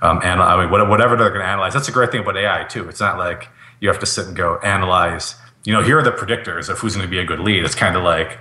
um, 0.03 0.21
and 0.23 0.41
I 0.41 0.61
mean, 0.61 0.71
whatever 0.71 1.17
they're 1.17 1.31
going 1.31 1.41
to 1.41 1.47
analyze, 1.47 1.75
that's 1.75 1.89
a 1.89 1.93
great 1.93 2.11
thing 2.11 2.21
about 2.21 2.37
AI 2.37 2.65
too. 2.65 2.89
It's 2.89 3.01
not 3.01 3.19
like 3.19 3.49
you 3.81 3.89
have 3.89 3.99
to 4.01 4.07
sit 4.07 4.27
and 4.27 4.37
go 4.37 4.59
analyze, 4.59 5.35
you 5.65 5.73
know, 5.73 5.83
here 5.83 5.99
are 5.99 6.03
the 6.03 6.13
predictors 6.13 6.69
of 6.69 6.79
who's 6.79 6.95
going 6.95 7.07
to 7.07 7.11
be 7.11 7.19
a 7.19 7.25
good 7.25 7.41
lead. 7.41 7.65
It's 7.65 7.75
kind 7.75 7.97
of 7.97 8.03
like, 8.03 8.39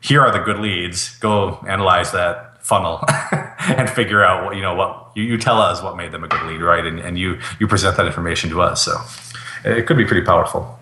here 0.00 0.20
are 0.20 0.30
the 0.30 0.38
good 0.38 0.58
leads, 0.58 1.18
go 1.18 1.64
analyze 1.68 2.12
that 2.12 2.64
funnel 2.64 3.02
and 3.76 3.88
figure 3.90 4.24
out 4.24 4.44
what 4.44 4.56
you 4.56 4.62
know 4.62 4.74
what 4.74 5.10
you, 5.14 5.24
you 5.24 5.38
tell 5.38 5.60
us 5.60 5.82
what 5.82 5.96
made 5.96 6.12
them 6.12 6.24
a 6.24 6.28
good 6.28 6.42
lead 6.44 6.60
right? 6.60 6.84
And, 6.84 6.98
and 6.98 7.18
you 7.18 7.38
you 7.60 7.66
present 7.66 7.96
that 7.96 8.06
information 8.06 8.50
to 8.50 8.62
us. 8.62 8.82
So 8.84 8.96
it 9.64 9.86
could 9.86 9.96
be 9.96 10.04
pretty 10.04 10.24
powerful. 10.24 10.78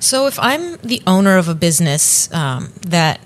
So 0.00 0.26
if 0.26 0.38
i'm 0.38 0.76
the 0.78 1.02
owner 1.06 1.36
of 1.38 1.48
a 1.48 1.54
business 1.54 2.32
um, 2.32 2.72
that 2.82 3.20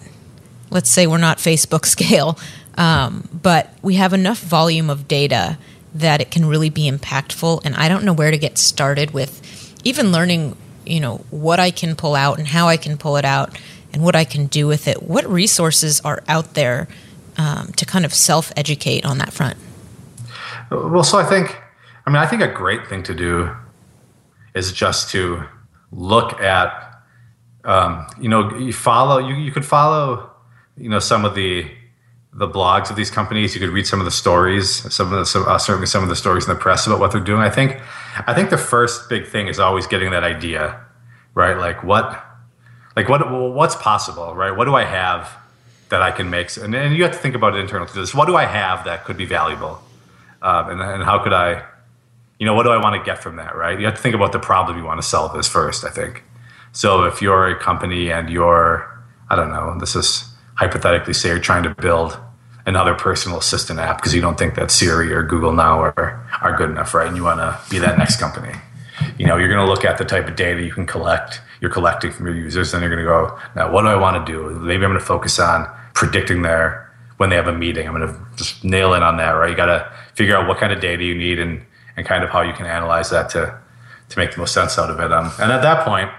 let's 0.70 0.88
say 0.88 1.06
we're 1.06 1.18
not 1.18 1.38
facebook 1.38 1.84
scale 1.96 2.38
um, 2.76 3.28
but 3.42 3.74
we 3.82 3.96
have 3.96 4.12
enough 4.12 4.38
volume 4.38 4.88
of 4.88 5.06
data 5.06 5.58
that 5.94 6.22
it 6.22 6.30
can 6.30 6.46
really 6.46 6.70
be 6.70 6.90
impactful 6.90 7.60
and 7.64 7.74
i 7.74 7.88
don't 7.88 8.04
know 8.04 8.14
where 8.14 8.30
to 8.30 8.38
get 8.38 8.56
started 8.56 9.10
with 9.10 9.42
even 9.84 10.12
learning 10.12 10.56
you 10.86 10.98
know 10.98 11.18
what 11.30 11.60
i 11.60 11.70
can 11.70 11.94
pull 11.94 12.14
out 12.14 12.38
and 12.38 12.48
how 12.48 12.68
i 12.68 12.78
can 12.78 12.96
pull 12.96 13.18
it 13.18 13.24
out 13.26 13.58
and 13.92 14.02
what 14.02 14.16
i 14.16 14.24
can 14.24 14.46
do 14.46 14.66
with 14.66 14.88
it 14.88 15.02
what 15.02 15.28
resources 15.28 16.00
are 16.00 16.22
out 16.26 16.54
there 16.54 16.88
um, 17.36 17.72
to 17.72 17.86
kind 17.86 18.04
of 18.04 18.12
self 18.14 18.52
educate 18.56 19.04
on 19.04 19.18
that 19.18 19.32
front? 19.32 19.56
Well, 20.70 21.04
so 21.04 21.18
I 21.18 21.24
think, 21.24 21.60
I 22.06 22.10
mean, 22.10 22.16
I 22.16 22.26
think 22.26 22.42
a 22.42 22.48
great 22.48 22.86
thing 22.86 23.02
to 23.04 23.14
do 23.14 23.54
is 24.54 24.72
just 24.72 25.10
to 25.10 25.44
look 25.90 26.40
at, 26.40 27.02
um, 27.64 28.06
you 28.20 28.28
know, 28.28 28.56
you 28.56 28.72
follow, 28.72 29.18
you, 29.18 29.34
you 29.34 29.52
could 29.52 29.64
follow, 29.64 30.30
you 30.76 30.88
know, 30.88 30.98
some 30.98 31.24
of 31.24 31.34
the, 31.34 31.70
the 32.32 32.48
blogs 32.48 32.88
of 32.90 32.96
these 32.96 33.10
companies. 33.10 33.54
You 33.54 33.60
could 33.60 33.70
read 33.70 33.86
some 33.86 34.00
of 34.00 34.04
the 34.06 34.10
stories, 34.10 34.92
some 34.92 35.12
of 35.12 35.18
the, 35.18 35.26
some, 35.26 35.46
uh, 35.46 35.58
certainly 35.58 35.86
some 35.86 36.02
of 36.02 36.08
the 36.08 36.16
stories 36.16 36.44
in 36.44 36.54
the 36.54 36.60
press 36.60 36.86
about 36.86 36.98
what 36.98 37.12
they're 37.12 37.20
doing. 37.20 37.42
I 37.42 37.50
think, 37.50 37.78
I 38.26 38.34
think 38.34 38.50
the 38.50 38.58
first 38.58 39.08
big 39.08 39.26
thing 39.26 39.48
is 39.48 39.58
always 39.58 39.86
getting 39.86 40.10
that 40.12 40.24
idea, 40.24 40.80
right? 41.34 41.58
Like 41.58 41.84
what, 41.84 42.24
like 42.96 43.08
what, 43.08 43.30
what's 43.30 43.76
possible, 43.76 44.34
right? 44.34 44.56
What 44.56 44.64
do 44.64 44.74
I 44.74 44.84
have 44.84 45.30
that 45.92 46.00
I 46.00 46.10
can 46.10 46.30
make. 46.30 46.56
And, 46.56 46.74
and 46.74 46.96
you 46.96 47.02
have 47.02 47.12
to 47.12 47.18
think 47.18 47.34
about 47.34 47.54
it 47.54 47.60
internally. 47.60 47.90
This, 47.94 48.14
what 48.14 48.26
do 48.26 48.34
I 48.34 48.46
have 48.46 48.86
that 48.86 49.04
could 49.04 49.18
be 49.18 49.26
valuable? 49.26 49.78
Um, 50.40 50.70
and, 50.70 50.80
and 50.80 51.02
how 51.02 51.22
could 51.22 51.34
I, 51.34 51.62
you 52.38 52.46
know, 52.46 52.54
what 52.54 52.62
do 52.62 52.70
I 52.70 52.78
want 52.78 52.98
to 52.98 53.04
get 53.04 53.22
from 53.22 53.36
that, 53.36 53.54
right? 53.54 53.78
You 53.78 53.84
have 53.84 53.94
to 53.96 54.00
think 54.00 54.14
about 54.14 54.32
the 54.32 54.38
problem 54.38 54.78
you 54.78 54.84
want 54.84 55.02
to 55.02 55.06
solve 55.06 55.34
this 55.34 55.48
first, 55.48 55.84
I 55.84 55.90
think. 55.90 56.24
So 56.72 57.04
if 57.04 57.20
you're 57.20 57.46
a 57.46 57.60
company 57.60 58.10
and 58.10 58.30
you're, 58.30 58.88
I 59.28 59.36
don't 59.36 59.50
know, 59.50 59.78
this 59.78 59.94
is 59.94 60.32
hypothetically 60.54 61.12
say 61.12 61.28
you're 61.28 61.38
trying 61.38 61.62
to 61.64 61.74
build 61.74 62.18
another 62.64 62.94
personal 62.94 63.38
assistant 63.38 63.78
app 63.78 63.98
because 63.98 64.14
you 64.14 64.22
don't 64.22 64.38
think 64.38 64.54
that 64.54 64.70
Siri 64.70 65.12
or 65.12 65.22
Google 65.22 65.52
Now 65.52 65.78
are, 65.78 66.26
are 66.40 66.56
good 66.56 66.70
enough, 66.70 66.94
right? 66.94 67.06
And 67.06 67.18
you 67.18 67.24
want 67.24 67.40
to 67.40 67.60
be 67.70 67.78
that 67.80 67.98
next 67.98 68.16
company. 68.18 68.54
You 69.18 69.26
know, 69.26 69.36
you're 69.36 69.48
going 69.48 69.64
to 69.64 69.70
look 69.70 69.84
at 69.84 69.98
the 69.98 70.06
type 70.06 70.26
of 70.26 70.36
data 70.36 70.62
you 70.62 70.72
can 70.72 70.86
collect, 70.86 71.42
you're 71.60 71.70
collecting 71.70 72.12
from 72.12 72.26
your 72.26 72.34
users, 72.34 72.72
and 72.72 72.80
you're 72.80 72.90
going 72.90 73.04
to 73.04 73.10
go, 73.10 73.38
now 73.54 73.70
what 73.70 73.82
do 73.82 73.88
I 73.88 73.96
want 73.96 74.24
to 74.24 74.32
do? 74.32 74.48
Maybe 74.60 74.84
I'm 74.84 74.90
going 74.90 74.98
to 74.98 75.04
focus 75.04 75.38
on 75.38 75.70
predicting 75.94 76.42
their 76.42 76.92
when 77.18 77.30
they 77.30 77.36
have 77.36 77.48
a 77.48 77.52
meeting. 77.52 77.86
I'm 77.86 77.94
going 77.94 78.08
to 78.08 78.20
just 78.36 78.64
nail 78.64 78.94
in 78.94 79.02
on 79.02 79.16
that, 79.18 79.30
right? 79.30 79.50
You 79.50 79.56
got 79.56 79.66
to 79.66 79.92
figure 80.14 80.36
out 80.36 80.48
what 80.48 80.58
kind 80.58 80.72
of 80.72 80.80
data 80.80 81.04
you 81.04 81.14
need 81.14 81.38
and 81.38 81.64
and 81.96 82.06
kind 82.06 82.24
of 82.24 82.30
how 82.30 82.40
you 82.40 82.52
can 82.52 82.66
analyze 82.66 83.10
that 83.10 83.30
to 83.30 83.58
to 84.08 84.18
make 84.18 84.32
the 84.32 84.38
most 84.38 84.52
sense 84.52 84.78
out 84.78 84.90
of 84.90 85.00
it. 85.00 85.12
Um, 85.12 85.32
and 85.40 85.52
at 85.52 85.62
that 85.62 85.84
point, 85.84 86.10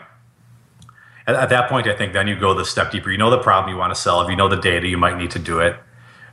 at, 1.27 1.35
at, 1.35 1.49
that 1.49 1.69
point, 1.69 1.87
I 1.87 1.95
think 1.95 2.13
then 2.13 2.27
you 2.27 2.39
go 2.39 2.53
the 2.53 2.65
step 2.65 2.91
deeper. 2.91 3.11
You 3.11 3.17
know 3.17 3.29
the 3.29 3.37
problem 3.37 3.73
you 3.73 3.77
want 3.77 3.93
to 3.93 3.99
solve. 3.99 4.29
You 4.29 4.35
know 4.35 4.49
the 4.49 4.57
data 4.57 4.87
you 4.87 4.97
might 4.97 5.17
need 5.17 5.31
to 5.31 5.39
do 5.39 5.59
it, 5.59 5.75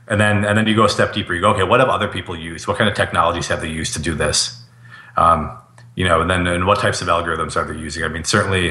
and 0.07 0.19
then 0.19 0.43
and 0.45 0.57
then 0.57 0.67
you 0.67 0.75
go 0.75 0.85
a 0.85 0.89
step 0.89 1.13
deeper. 1.13 1.33
You 1.33 1.41
go, 1.41 1.51
okay, 1.51 1.63
what 1.63 1.79
have 1.79 1.89
other 1.89 2.07
people 2.07 2.37
used? 2.37 2.67
What 2.67 2.77
kind 2.77 2.89
of 2.89 2.95
technologies 2.95 3.47
have 3.47 3.61
they 3.61 3.69
used 3.69 3.93
to 3.93 4.01
do 4.01 4.15
this? 4.15 4.61
Um, 5.17 5.57
you 5.95 6.05
know, 6.05 6.21
and 6.21 6.29
then 6.29 6.47
and 6.47 6.65
what 6.65 6.79
types 6.79 7.01
of 7.01 7.07
algorithms 7.07 7.55
are 7.55 7.71
they 7.71 7.79
using? 7.79 8.03
I 8.03 8.07
mean, 8.07 8.23
certainly, 8.23 8.67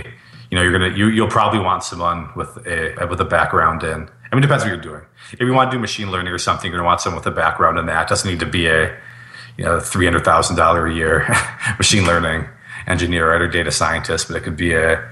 you 0.51 0.57
know, 0.57 0.63
you're 0.63 0.73
gonna 0.73 0.97
you, 0.97 1.09
you'll 1.09 1.29
probably 1.29 1.61
want 1.61 1.85
someone 1.85 2.31
with 2.35 2.57
a 2.67 3.07
with 3.09 3.21
a 3.21 3.25
background 3.25 3.83
in 3.83 4.09
I 4.31 4.37
mean, 4.37 4.45
it 4.45 4.47
depends 4.47 4.65
what 4.65 4.71
you're 4.71 4.81
doing. 4.81 5.03
If 5.33 5.41
you 5.41 5.53
want 5.53 5.71
to 5.71 5.77
do 5.77 5.81
machine 5.81 6.11
learning 6.11 6.33
or 6.33 6.39
something, 6.39 6.71
you're 6.71 6.79
going 6.79 6.85
to 6.85 6.87
want 6.87 7.01
someone 7.01 7.19
with 7.19 7.27
a 7.27 7.35
background 7.35 7.79
in 7.79 7.87
that. 7.87 8.03
It 8.03 8.09
doesn't 8.09 8.31
need 8.31 8.41
to 8.41 8.47
be 8.47 8.67
a, 8.67 8.97
you 9.57 9.65
know, 9.65 9.81
three 9.81 10.05
hundred 10.05 10.25
thousand 10.25 10.57
dollar 10.57 10.87
a 10.87 10.95
year 10.95 11.27
machine 11.79 12.05
learning 12.05 12.47
engineer 12.87 13.33
or 13.33 13.49
data 13.49 13.71
scientist, 13.71 14.29
but 14.29 14.37
it 14.37 14.43
could 14.43 14.57
be 14.57 14.73
a, 14.73 15.07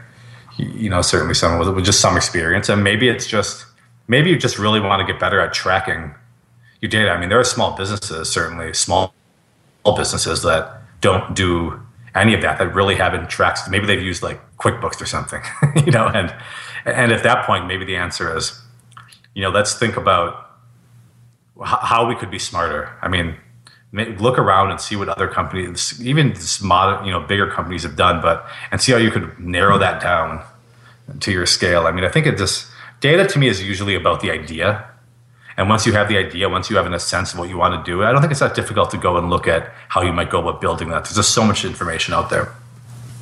you 0.56 0.88
know, 0.88 1.02
certainly 1.02 1.34
someone 1.34 1.58
with, 1.58 1.74
with 1.74 1.84
just 1.84 2.00
some 2.00 2.16
experience. 2.16 2.68
And 2.68 2.82
maybe 2.84 3.08
it's 3.08 3.26
just 3.26 3.66
maybe 4.06 4.30
you 4.30 4.38
just 4.38 4.58
really 4.58 4.80
want 4.80 5.06
to 5.06 5.12
get 5.12 5.20
better 5.20 5.40
at 5.40 5.52
tracking 5.52 6.14
your 6.80 6.88
data. 6.88 7.10
I 7.10 7.18
mean, 7.18 7.28
there 7.28 7.40
are 7.40 7.44
small 7.44 7.76
businesses, 7.76 8.30
certainly 8.30 8.72
small 8.72 9.12
businesses 9.96 10.42
that 10.42 10.82
don't 11.00 11.34
do 11.34 11.80
any 12.14 12.34
of 12.34 12.42
that 12.42 12.58
that 12.58 12.74
really 12.74 12.94
haven't 12.94 13.28
tracked. 13.28 13.68
Maybe 13.70 13.86
they've 13.86 14.02
used 14.02 14.22
like 14.22 14.40
QuickBooks 14.58 15.00
or 15.00 15.06
something, 15.06 15.42
you 15.84 15.92
know, 15.92 16.06
and 16.08 16.34
and 16.84 17.12
at 17.12 17.22
that 17.24 17.46
point, 17.46 17.66
maybe 17.66 17.84
the 17.84 17.96
answer 17.96 18.36
is 18.36 18.60
you 19.38 19.44
know, 19.44 19.50
let's 19.50 19.74
think 19.74 19.96
about 19.96 20.50
how 21.62 22.08
we 22.08 22.16
could 22.16 22.28
be 22.28 22.40
smarter. 22.40 22.92
I 23.00 23.06
mean, 23.06 23.36
look 23.92 24.36
around 24.36 24.72
and 24.72 24.80
see 24.80 24.96
what 24.96 25.08
other 25.08 25.28
companies, 25.28 26.04
even 26.04 26.34
modern, 26.60 27.04
you 27.04 27.12
know, 27.12 27.20
bigger 27.20 27.48
companies 27.48 27.84
have 27.84 27.94
done, 27.94 28.20
but 28.20 28.44
and 28.72 28.82
see 28.82 28.90
how 28.90 28.98
you 28.98 29.12
could 29.12 29.38
narrow 29.38 29.78
that 29.78 30.02
down 30.02 30.42
to 31.20 31.30
your 31.30 31.46
scale. 31.46 31.86
I 31.86 31.92
mean, 31.92 32.02
I 32.02 32.08
think 32.08 32.26
it 32.26 32.36
just 32.36 32.66
data 32.98 33.28
to 33.28 33.38
me 33.38 33.46
is 33.46 33.62
usually 33.62 33.94
about 33.94 34.22
the 34.22 34.32
idea. 34.32 34.84
And 35.56 35.68
once 35.68 35.86
you 35.86 35.92
have 35.92 36.08
the 36.08 36.18
idea, 36.18 36.48
once 36.48 36.68
you 36.68 36.74
have 36.74 36.92
a 36.92 36.98
sense 36.98 37.32
of 37.32 37.38
what 37.38 37.48
you 37.48 37.58
want 37.58 37.84
to 37.84 37.88
do, 37.88 38.02
I 38.02 38.10
don't 38.10 38.20
think 38.20 38.32
it's 38.32 38.40
that 38.40 38.56
difficult 38.56 38.90
to 38.90 38.98
go 38.98 39.18
and 39.18 39.30
look 39.30 39.46
at 39.46 39.72
how 39.86 40.02
you 40.02 40.12
might 40.12 40.30
go 40.30 40.40
about 40.40 40.60
building 40.60 40.88
that. 40.88 41.04
There's 41.04 41.14
just 41.14 41.30
so 41.30 41.44
much 41.44 41.64
information 41.64 42.12
out 42.12 42.28
there. 42.28 42.52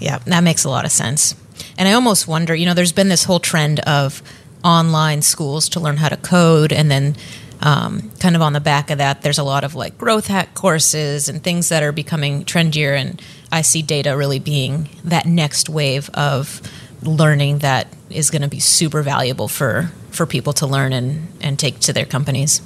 Yeah, 0.00 0.16
that 0.24 0.42
makes 0.42 0.64
a 0.64 0.70
lot 0.70 0.87
of 0.87 0.92
sense. 0.92 1.35
And 1.76 1.87
I 1.87 1.92
almost 1.92 2.26
wonder, 2.26 2.55
you 2.55 2.64
know, 2.64 2.72
there's 2.72 2.92
been 2.92 3.09
this 3.09 3.24
whole 3.24 3.40
trend 3.40 3.81
of 3.81 4.22
online 4.66 5.22
schools 5.22 5.68
to 5.68 5.79
learn 5.79 5.96
how 5.96 6.09
to 6.09 6.16
code 6.16 6.72
and 6.72 6.90
then 6.90 7.14
um, 7.61 8.11
kind 8.18 8.35
of 8.35 8.42
on 8.42 8.52
the 8.52 8.61
back 8.61 8.90
of 8.90 8.98
that 8.98 9.22
there's 9.22 9.38
a 9.38 9.44
lot 9.44 9.62
of 9.62 9.76
like 9.76 9.96
growth 9.96 10.26
hack 10.26 10.55
courses 10.55 11.29
and 11.29 11.42
things 11.42 11.68
that 11.68 11.85
are 11.85 11.92
becoming 11.92 12.44
trendier 12.44 12.96
and 12.96 13.22
i 13.52 13.62
see 13.62 13.81
data 13.81 14.16
really 14.16 14.40
being 14.40 14.88
that 15.05 15.24
next 15.24 15.68
wave 15.68 16.11
of 16.14 16.61
learning 17.02 17.59
that 17.59 17.87
is 18.11 18.31
going 18.31 18.42
to 18.42 18.48
be 18.48 18.59
super 18.59 19.02
valuable 19.02 19.46
for 19.46 19.92
for 20.11 20.26
people 20.26 20.52
to 20.52 20.66
learn 20.66 20.92
and 20.92 21.29
and 21.40 21.59
take 21.59 21.79
to 21.79 21.92
their 21.92 22.07
companies. 22.07 22.61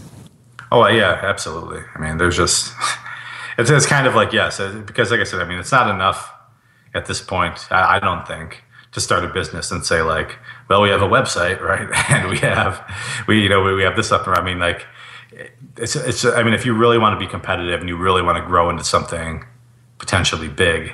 Oh 0.73 0.87
yeah 0.87 1.19
absolutely. 1.23 1.83
I 1.95 1.99
mean 1.99 2.17
there's 2.17 2.37
just 2.37 2.73
it's, 3.59 3.71
it's 3.71 3.87
kind 3.87 4.07
of 4.07 4.15
like 4.15 4.33
yes 4.33 4.59
uh, 4.59 4.83
because 4.87 5.11
like 5.11 5.21
i 5.21 5.25
said 5.25 5.41
i 5.41 5.45
mean 5.45 5.59
it's 5.59 5.73
not 5.73 5.93
enough 5.93 6.33
at 6.95 7.07
this 7.07 7.21
point 7.21 7.71
I, 7.71 7.97
I 7.97 7.99
don't 7.99 8.27
think 8.27 8.63
to 8.93 9.01
start 9.01 9.25
a 9.25 9.29
business 9.29 9.71
and 9.71 9.85
say 9.85 10.03
like, 10.03 10.39
well, 10.71 10.81
we 10.81 10.89
have 10.89 11.03
a 11.03 11.09
website, 11.09 11.61
right? 11.61 11.89
And 12.11 12.31
we 12.31 12.39
have, 12.39 12.81
we, 13.27 13.43
you 13.43 13.49
know, 13.49 13.63
we, 13.63 13.75
we 13.75 13.83
have 13.83 13.97
this 13.97 14.13
up. 14.13 14.27
I 14.29 14.41
mean, 14.41 14.61
like, 14.61 14.87
it's, 15.77 15.97
it's, 15.97 16.25
I 16.25 16.45
mean, 16.45 16.55
if 16.55 16.65
you 16.65 16.75
really 16.75 16.97
want 16.97 17.19
to 17.19 17.27
be 17.27 17.29
competitive 17.29 17.81
and 17.81 17.89
you 17.89 17.97
really 17.97 18.23
want 18.23 18.39
to 18.39 18.47
grow 18.47 18.71
into 18.71 18.85
something 18.85 19.45
potentially 19.99 20.49
big, 20.49 20.93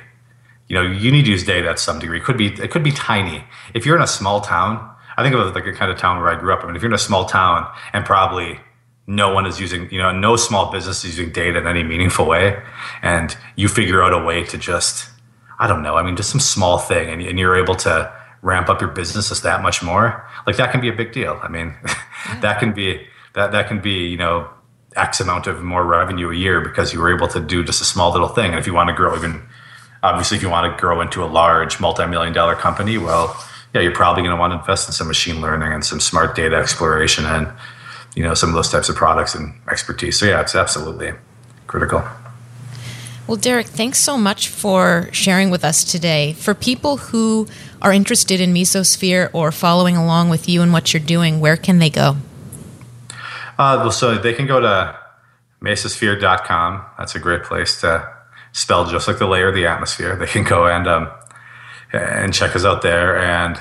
you 0.67 0.75
know, 0.75 0.81
you 0.81 1.11
need 1.11 1.25
to 1.25 1.31
use 1.31 1.43
data 1.43 1.69
at 1.69 1.77
some 1.77 1.99
degree. 1.99 2.17
It 2.17 2.23
could 2.23 2.37
be, 2.37 2.47
it 2.47 2.71
could 2.71 2.83
be 2.83 2.91
tiny. 2.91 3.43
If 3.75 3.85
you're 3.85 3.95
in 3.95 4.01
a 4.01 4.07
small 4.07 4.41
town, 4.41 4.93
I 5.15 5.21
think 5.23 5.35
of 5.35 5.41
it 5.41 5.53
like 5.53 5.67
a 5.67 5.73
kind 5.73 5.91
of 5.91 5.97
town 5.99 6.19
where 6.19 6.29
I 6.29 6.39
grew 6.39 6.53
up. 6.53 6.63
I 6.63 6.67
mean, 6.67 6.75
if 6.75 6.81
you're 6.81 6.89
in 6.89 6.95
a 6.95 6.97
small 6.97 7.25
town 7.25 7.71
and 7.93 8.03
probably 8.03 8.59
no 9.05 9.31
one 9.31 9.45
is 9.45 9.59
using, 9.59 9.89
you 9.91 9.99
know, 9.99 10.11
no 10.11 10.35
small 10.37 10.71
business 10.71 11.05
is 11.05 11.17
using 11.17 11.31
data 11.31 11.59
in 11.59 11.67
any 11.67 11.83
meaningful 11.83 12.25
way. 12.25 12.61
And 13.03 13.37
you 13.55 13.67
figure 13.67 14.01
out 14.01 14.11
a 14.11 14.23
way 14.23 14.43
to 14.45 14.57
just, 14.57 15.09
I 15.59 15.67
don't 15.67 15.83
know, 15.83 15.95
I 15.97 16.03
mean, 16.03 16.15
just 16.15 16.31
some 16.31 16.39
small 16.39 16.79
thing 16.79 17.09
and, 17.09 17.21
and 17.21 17.37
you're 17.37 17.55
able 17.55 17.75
to 17.75 18.11
ramp 18.41 18.69
up 18.69 18.81
your 18.81 18.89
business 18.91 19.29
just 19.29 19.43
that 19.43 19.61
much 19.61 19.83
more. 19.83 20.27
Like 20.45 20.57
that 20.57 20.71
can 20.71 20.81
be 20.81 20.89
a 20.89 20.93
big 20.93 21.11
deal. 21.11 21.39
I 21.41 21.47
mean, 21.47 21.75
yeah. 21.85 22.39
that 22.41 22.59
can 22.59 22.73
be, 22.73 23.07
that, 23.33 23.51
that 23.51 23.67
can 23.67 23.81
be, 23.81 24.07
you 24.07 24.17
know, 24.17 24.49
X 24.95 25.19
amount 25.19 25.47
of 25.47 25.63
more 25.63 25.85
revenue 25.85 26.31
a 26.31 26.35
year 26.35 26.61
because 26.61 26.93
you 26.93 26.99
were 26.99 27.15
able 27.15 27.27
to 27.29 27.39
do 27.39 27.63
just 27.63 27.81
a 27.81 27.85
small 27.85 28.11
little 28.11 28.29
thing. 28.29 28.51
And 28.51 28.59
if 28.59 28.65
you 28.65 28.73
want 28.73 28.89
to 28.89 28.95
grow 28.95 29.15
even, 29.15 29.43
obviously, 30.01 30.37
if 30.37 30.43
you 30.43 30.49
want 30.49 30.71
to 30.71 30.79
grow 30.79 31.01
into 31.01 31.23
a 31.23 31.27
large 31.27 31.79
multi-million 31.79 32.33
dollar 32.33 32.55
company, 32.55 32.97
well, 32.97 33.35
yeah, 33.73 33.81
you're 33.81 33.93
probably 33.93 34.23
going 34.23 34.35
to 34.35 34.39
want 34.39 34.53
to 34.53 34.59
invest 34.59 34.87
in 34.87 34.93
some 34.93 35.07
machine 35.07 35.41
learning 35.41 35.71
and 35.71 35.85
some 35.85 35.99
smart 35.99 36.35
data 36.35 36.55
exploration 36.55 37.25
and 37.25 37.51
you 38.15 38.23
know 38.23 38.33
some 38.33 38.49
of 38.49 38.55
those 38.55 38.69
types 38.69 38.89
of 38.89 38.95
products 38.95 39.35
and 39.35 39.53
expertise. 39.69 40.17
So 40.17 40.25
yeah, 40.25 40.41
it's 40.41 40.55
absolutely 40.55 41.11
critical. 41.67 42.03
Well, 43.27 43.35
Derek, 43.35 43.67
thanks 43.67 43.99
so 43.99 44.17
much 44.17 44.47
for 44.47 45.09
sharing 45.11 45.49
with 45.49 45.65
us 45.65 45.83
today. 45.83 46.31
For 46.31 46.53
people 46.53 46.95
who 46.95 47.47
are 47.81 47.91
interested 47.91 48.39
in 48.39 48.53
Mesosphere 48.53 49.29
or 49.33 49.51
following 49.51 49.97
along 49.97 50.29
with 50.29 50.47
you 50.47 50.61
and 50.61 50.71
what 50.71 50.93
you're 50.93 51.03
doing, 51.03 51.41
where 51.41 51.57
can 51.57 51.79
they 51.79 51.89
go? 51.89 52.15
Uh, 53.57 53.89
so 53.89 54.15
they 54.15 54.33
can 54.33 54.47
go 54.47 54.61
to 54.61 54.97
mesosphere.com. 55.61 56.85
That's 56.97 57.15
a 57.15 57.19
great 57.19 57.43
place 57.43 57.81
to 57.81 58.09
spell 58.53 58.85
just 58.89 59.09
like 59.09 59.19
the 59.19 59.27
layer 59.27 59.49
of 59.49 59.55
the 59.55 59.65
atmosphere. 59.65 60.15
They 60.15 60.27
can 60.27 60.45
go 60.45 60.65
and 60.65 60.87
um, 60.87 61.11
and 61.91 62.33
check 62.33 62.55
us 62.55 62.63
out 62.63 62.81
there. 62.81 63.17
And 63.19 63.59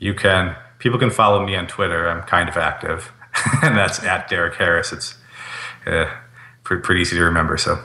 you 0.00 0.12
can 0.12 0.56
people 0.80 0.98
can 0.98 1.10
follow 1.10 1.46
me 1.46 1.54
on 1.54 1.68
Twitter. 1.68 2.08
I'm 2.08 2.22
kind 2.22 2.48
of 2.48 2.56
active, 2.56 3.12
and 3.62 3.76
that's 3.76 4.02
at 4.02 4.28
Derek 4.28 4.54
Harris. 4.56 4.92
It's 4.92 5.14
uh, 5.86 6.10
pretty 6.64 7.00
easy 7.00 7.16
to 7.16 7.22
remember. 7.22 7.56
So 7.56 7.78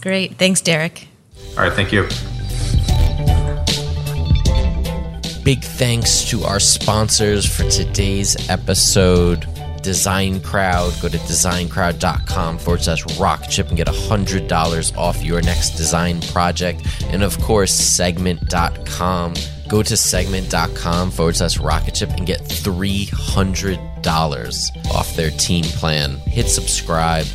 great, 0.00 0.36
thanks, 0.36 0.60
Derek. 0.60 1.06
All 1.56 1.64
right, 1.64 1.72
thank 1.72 1.92
you. 1.92 2.02
Big 5.44 5.62
thanks 5.62 6.28
to 6.30 6.44
our 6.44 6.60
sponsors 6.60 7.46
for 7.46 7.68
today's 7.70 8.48
episode. 8.50 9.46
Design 9.82 10.40
Crowd. 10.40 10.92
Go 11.00 11.08
to 11.08 11.18
designcrowd.com 11.18 12.58
forward 12.58 12.82
slash 12.82 13.18
rocketship 13.18 13.68
and 13.68 13.76
get 13.76 13.86
$100 13.86 14.96
off 14.96 15.24
your 15.24 15.40
next 15.42 15.70
design 15.70 16.20
project. 16.20 16.86
And 17.06 17.22
of 17.22 17.38
course, 17.40 17.72
segment.com. 17.72 19.34
Go 19.68 19.82
to 19.82 19.96
segment.com 19.96 21.10
forward 21.10 21.36
slash 21.36 21.58
rocketship 21.58 22.10
and 22.10 22.26
get 22.26 22.42
$300 22.42 24.90
off 24.90 25.16
their 25.16 25.30
team 25.30 25.64
plan. 25.64 26.16
Hit 26.18 26.48
subscribe. 26.48 27.26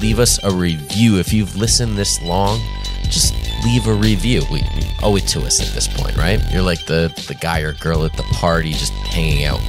Leave 0.00 0.18
us 0.18 0.42
a 0.42 0.50
review. 0.50 1.18
If 1.18 1.32
you've 1.32 1.56
listened 1.56 1.96
this 1.96 2.20
long, 2.22 2.60
just 3.04 3.34
leave 3.64 3.86
a 3.86 3.94
review. 3.94 4.42
We, 4.50 4.62
owe 5.02 5.16
it 5.16 5.26
to 5.28 5.40
us 5.42 5.60
at 5.60 5.74
this 5.74 5.88
point, 5.88 6.16
right? 6.16 6.40
You're 6.52 6.62
like 6.62 6.86
the, 6.86 7.12
the 7.28 7.34
guy 7.34 7.60
or 7.60 7.72
girl 7.74 8.04
at 8.04 8.12
the 8.14 8.22
party 8.22 8.72
just 8.72 8.92
hanging 8.92 9.44
out 9.44 9.60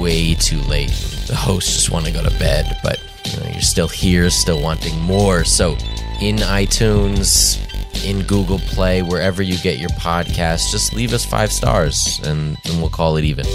way 0.00 0.34
too 0.34 0.60
late. 0.62 0.90
The 1.26 1.36
hosts 1.36 1.72
just 1.72 1.90
want 1.90 2.04
to 2.06 2.12
go 2.12 2.22
to 2.22 2.38
bed, 2.38 2.78
but 2.82 3.00
you 3.24 3.40
know, 3.40 3.50
you're 3.50 3.60
still 3.60 3.88
here, 3.88 4.28
still 4.30 4.60
wanting 4.60 4.98
more. 5.00 5.44
So 5.44 5.72
in 6.20 6.36
iTunes, 6.36 7.58
in 8.04 8.22
Google 8.24 8.58
Play, 8.58 9.02
wherever 9.02 9.42
you 9.42 9.56
get 9.58 9.78
your 9.78 9.90
podcast, 9.90 10.70
just 10.72 10.92
leave 10.94 11.12
us 11.12 11.24
five 11.24 11.52
stars 11.52 12.20
and, 12.24 12.56
and 12.64 12.80
we'll 12.80 12.90
call 12.90 13.16
it 13.16 13.24
even. 13.24 13.46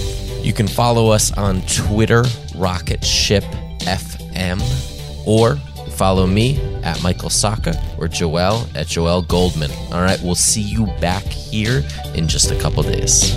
You 0.42 0.54
can 0.54 0.68
follow 0.68 1.10
us 1.10 1.32
on 1.34 1.62
Twitter, 1.64 2.24
Rocket 2.56 3.04
Ship 3.04 3.44
FM, 3.82 4.62
or 5.28 5.60
Follow 5.98 6.28
me 6.28 6.60
at 6.84 7.02
Michael 7.02 7.30
Sacca 7.30 7.76
or 7.98 8.08
Joel 8.08 8.68
at 8.76 8.86
Joel 8.86 9.24
Goldman. 9.24 9.72
All 9.92 10.02
right, 10.02 10.22
we'll 10.22 10.36
see 10.36 10.62
you 10.62 10.86
back 11.02 11.24
here 11.24 11.84
in 12.14 12.28
just 12.28 12.52
a 12.52 12.60
couple 12.60 12.84
days. 12.84 13.36